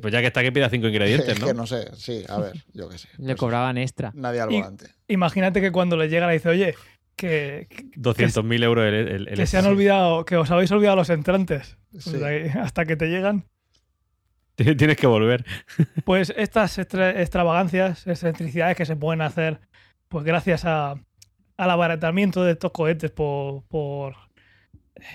[0.01, 1.47] Pues ya que está que pida cinco ingredientes, ¿no?
[1.47, 3.09] que no sé, sí, a ver, yo qué sé.
[3.19, 4.11] Le cobraban extra.
[4.15, 4.87] Nadie al volante.
[5.09, 6.75] Imagínate que cuando le llega le dice, oye,
[7.17, 7.69] que.
[7.97, 11.77] 200.000 euros el, Que se han olvidado, que os habéis olvidado los entrantes.
[12.55, 13.45] hasta que te llegan.
[14.57, 15.45] Tienes que volver.
[16.05, 19.61] Pues estas extravagancias, excentricidades que se pueden hacer,
[20.09, 20.97] pues gracias a,
[21.57, 24.17] al abaratamiento de estos cohetes por, por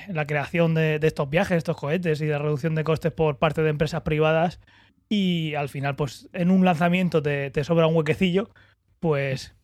[0.07, 3.69] la creación de, estos viajes, estos cohetes y la reducción de costes por parte de
[3.69, 4.59] empresas privadas
[5.09, 8.49] y al final pues en un lanzamiento te, sobra un huequecillo,
[8.99, 9.55] pues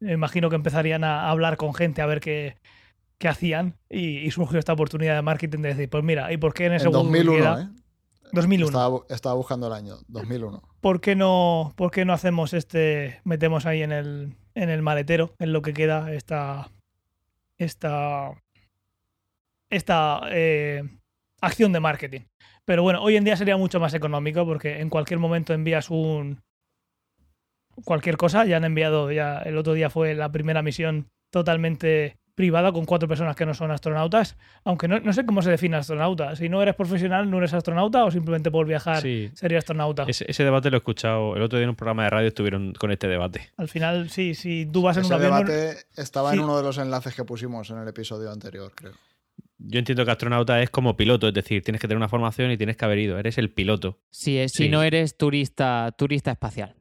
[0.00, 2.56] me imagino que empezarían a hablar con gente a ver qué,
[3.18, 6.66] qué hacían y, surgió esta oportunidad de marketing de decir, pues mira, ¿y por qué
[6.66, 7.68] en ese en 2001, ¿eh?
[8.32, 9.06] 2001.
[9.08, 10.62] Estaba, buscando el año, 2001.
[10.80, 15.34] ¿Por qué no, por qué no hacemos este, metemos ahí en el, en el maletero,
[15.38, 16.70] en lo que queda, esta,
[17.56, 18.32] esta
[19.70, 20.82] esta eh,
[21.40, 22.20] acción de marketing.
[22.64, 26.40] Pero bueno, hoy en día sería mucho más económico porque en cualquier momento envías un
[27.84, 28.44] cualquier cosa.
[28.44, 33.08] Ya han enviado, ya el otro día fue la primera misión totalmente privada con cuatro
[33.08, 34.36] personas que no son astronautas.
[34.64, 36.36] Aunque no, sé cómo se define astronauta.
[36.36, 40.04] Si no eres profesional, no eres astronauta o simplemente por viajar serías astronauta.
[40.06, 41.34] Ese, debate lo he escuchado.
[41.34, 43.50] El otro día en un programa de radio estuvieron con este debate.
[43.56, 46.78] Al final, sí, si tú vas en ese un debate estaba en uno de los
[46.78, 48.92] enlaces que pusimos en el episodio anterior, creo.
[49.58, 52.56] Yo entiendo que astronauta es como piloto, es decir, tienes que tener una formación y
[52.56, 53.98] tienes que haber ido, eres el piloto.
[54.10, 56.76] Sí, es, si no eres turista, turista espacial.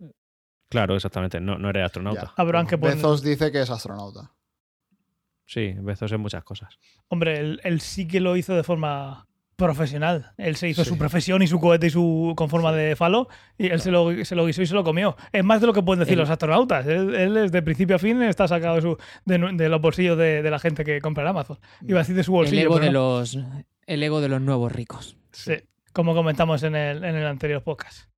[0.69, 2.34] Claro, exactamente, no, no eres astronauta.
[2.69, 4.32] que Bezos dice que es astronauta.
[5.45, 6.78] Sí, Bezos es muchas cosas.
[7.07, 9.28] Hombre, él, sí que lo hizo de forma
[9.58, 10.32] profesional.
[10.38, 13.28] Él se hizo su profesión y su cohete y su con forma de falo
[13.58, 15.18] y él se, lo, se lo guisó y se lo comió.
[15.34, 16.86] Es más de lo que pueden decir los astronautas.
[16.86, 20.60] Él, es de principio a fin está sacado de, su, de, los bolsillos de, la
[20.60, 21.60] gente que compra en Amazon.
[21.82, 22.62] Iba a decir de su bolsillo.
[22.62, 23.38] El ego, de, los,
[23.88, 25.18] el ego de los nuevos ricos.
[25.32, 25.55] Sí,
[25.91, 28.10] como comentamos en el, en el anterior podcast.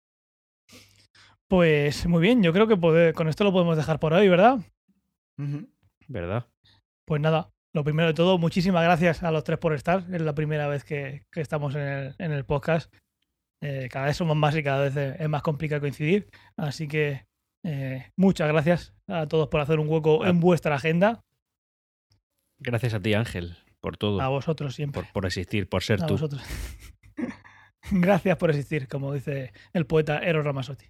[1.48, 4.60] Pues muy bien, yo creo que con esto lo podemos dejar por hoy, ¿verdad?
[6.08, 6.46] ¿Verdad?
[7.06, 10.06] Pues nada, lo primero de todo, muchísimas gracias a los tres por estar.
[10.12, 12.94] Es la primera vez que, estamos en el, podcast.
[13.62, 16.30] Eh, cada vez somos más y cada vez es más complicado coincidir.
[16.58, 17.26] Así que
[17.64, 21.22] eh, muchas gracias a todos por hacer un hueco en vuestra agenda.
[22.60, 24.20] Gracias a ti, Ángel, por todo.
[24.20, 25.04] A vosotros siempre.
[25.14, 26.14] Por, existir, por ser a tú.
[26.14, 26.42] Vosotros.
[27.92, 30.86] gracias por existir, como dice el poeta Eros Ramazzotti.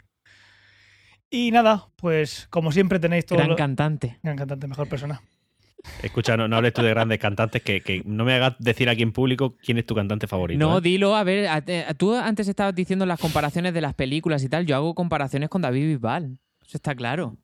[1.30, 3.38] Y nada, pues como siempre tenéis todo.
[3.38, 4.18] Gran cantante.
[4.24, 5.22] Gran cantante, mejor persona.
[6.04, 9.56] Escucha, no, hables tú de grandes cantantes, que, no me hagas decir aquí en público
[9.64, 10.60] quién es tu cantante favorito.
[10.60, 10.82] No, ¿eh?
[10.82, 11.48] dilo, a ver,
[11.98, 15.62] tú antes estabas diciendo las comparaciones de las películas y tal, yo hago comparaciones con
[15.62, 17.38] David Bisbal, eso está claro.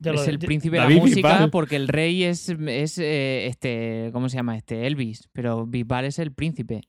[0.00, 4.36] es el príncipe de la música porque el rey es, es eh, este, ¿cómo se
[4.36, 4.56] llama?
[4.56, 6.82] Este Elvis, pero Bisbal es el príncipe.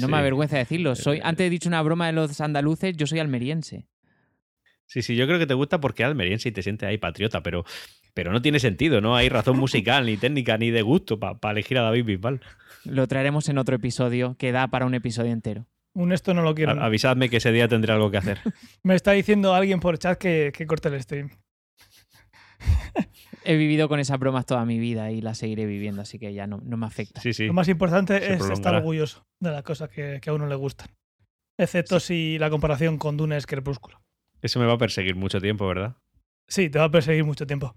[0.00, 0.96] No me avergüenza decirlo.
[0.96, 3.86] Soy, antes he dicho una broma de los andaluces, yo soy almeriense.
[4.86, 7.42] Sí, sí, yo creo que te gusta porque es almeriense y te sientes ahí patriota,
[7.42, 7.64] pero
[8.18, 11.78] pero no tiene sentido, no hay razón musical, ni técnica, ni de gusto para elegir
[11.78, 12.40] a David Bisbal.
[12.84, 15.66] Lo traeremos en otro episodio que da para un episodio entero.
[15.94, 16.72] Un esto no lo quiero.
[16.82, 18.40] avisadme que ese día tendré algo que hacer.
[18.82, 21.30] me está diciendo alguien por chat que, que corte el stream.
[23.44, 26.48] He vivido con esas bromas toda mi vida y las seguiré viviendo, así que ya
[26.48, 27.22] no, me afecta.
[27.22, 30.88] Lo más importante es estar orgulloso de las cosas que, a uno le gustan.
[31.56, 34.02] Excepto si la comparación con Dune es crepúsculo.
[34.42, 35.94] Eso me va a perseguir mucho tiempo, ¿verdad?
[36.48, 37.76] Sí, te va a perseguir mucho tiempo.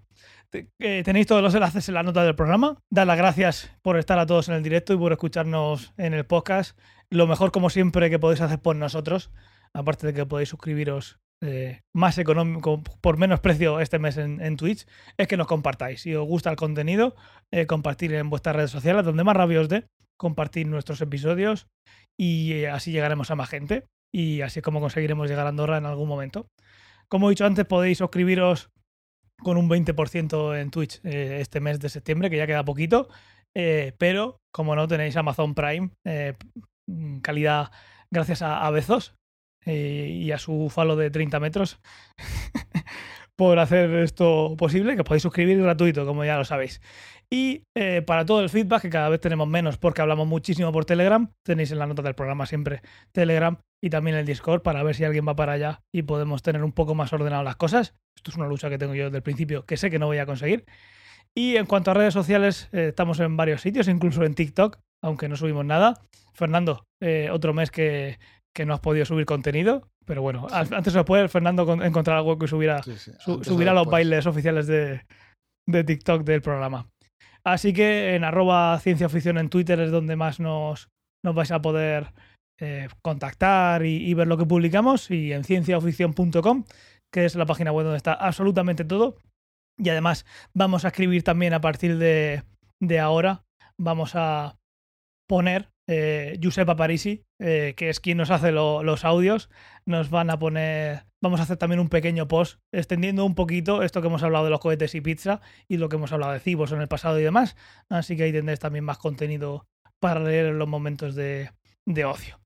[0.78, 2.78] Eh, tenéis todos los enlaces en la nota del programa.
[2.90, 6.24] Dar las gracias por estar a todos en el directo y por escucharnos en el
[6.24, 6.78] podcast.
[7.10, 9.30] Lo mejor, como siempre, que podéis hacer por nosotros,
[9.74, 14.86] aparte de que podéis suscribiros eh, más económico, por menos precio este mes en, Twitch,
[15.18, 16.00] es que nos compartáis.
[16.02, 17.14] Si os gusta el contenido,
[17.50, 21.66] eh, compartir en vuestras redes sociales, donde más rabia os dé, compartir nuestros episodios
[22.16, 23.84] y así llegaremos a más gente.
[24.14, 26.46] Y así es como conseguiremos llegar a Andorra en algún momento.
[27.12, 28.70] Como he dicho antes, podéis suscribiros
[29.42, 33.10] con un 20% en Twitch eh, este mes de septiembre, que ya queda poquito.
[33.54, 36.32] Eh, pero, como no, tenéis Amazon Prime, eh,
[37.20, 37.70] calidad
[38.10, 39.14] gracias a, a Bezos
[39.66, 41.80] y a su falo de 30 metros
[43.36, 46.80] por hacer esto posible, que podéis suscribir gratuito, como ya lo sabéis.
[47.34, 47.64] Y
[48.06, 51.72] para todo el feedback, que cada vez tenemos menos porque hablamos muchísimo por Telegram, tenéis
[51.72, 55.26] en la nota del programa siempre Telegram y también el Discord para ver si alguien
[55.26, 57.94] va para allá y podemos tener un poco más ordenado las cosas.
[58.16, 60.18] Esto es una lucha que tengo yo desde el principio que sé que no voy
[60.18, 60.66] a conseguir.
[61.34, 65.28] Y en cuanto a redes sociales, eh, estamos en varios sitios, incluso en TikTok, aunque
[65.28, 66.00] no subimos nada.
[66.34, 68.18] Fernando, eh, otro mes que,
[68.64, 72.82] no has podido subir contenido, pero bueno, antes o después Fernando encontrar algo que subiera,
[72.82, 75.06] subirá los bailes oficiales de,
[75.66, 76.88] de, TikTok del programa.
[77.44, 80.88] Así que en arroba ciencia en Twitter es donde más nos,
[81.24, 82.12] nos vais a poder
[82.60, 86.64] eh, contactar y, ver lo que publicamos y en cienciaoficción.com,
[87.12, 89.16] que es la página web donde está absolutamente todo.
[89.76, 90.24] Y además
[90.54, 92.44] vamos a escribir también a partir de,
[93.00, 93.42] ahora,
[93.78, 94.58] vamos a
[95.28, 99.50] poner eh, Giuseppe Parisi, eh, que es quien nos hace los audios,
[99.84, 104.00] nos van a poner, vamos a hacer también un pequeño post extendiendo un poquito esto
[104.00, 106.72] que hemos hablado de los cohetes y pizza y lo que hemos hablado de cibos
[106.72, 107.56] en el pasado y demás.
[107.88, 109.66] Así que ahí tendréis también más contenido
[110.00, 111.50] para leer en los momentos de
[112.04, 112.42] ocio.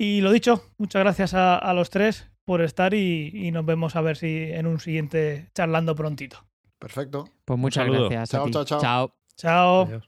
[0.00, 4.16] Y lo dicho, muchas gracias a, los tres por estar y, nos vemos a ver
[4.16, 6.46] si en un siguiente charlando prontito.
[6.78, 7.28] Perfecto.
[7.44, 8.30] Pues muchas gracias.
[8.30, 8.80] chao, chao, chao.
[8.80, 9.14] Chao.
[9.36, 10.00] Chao.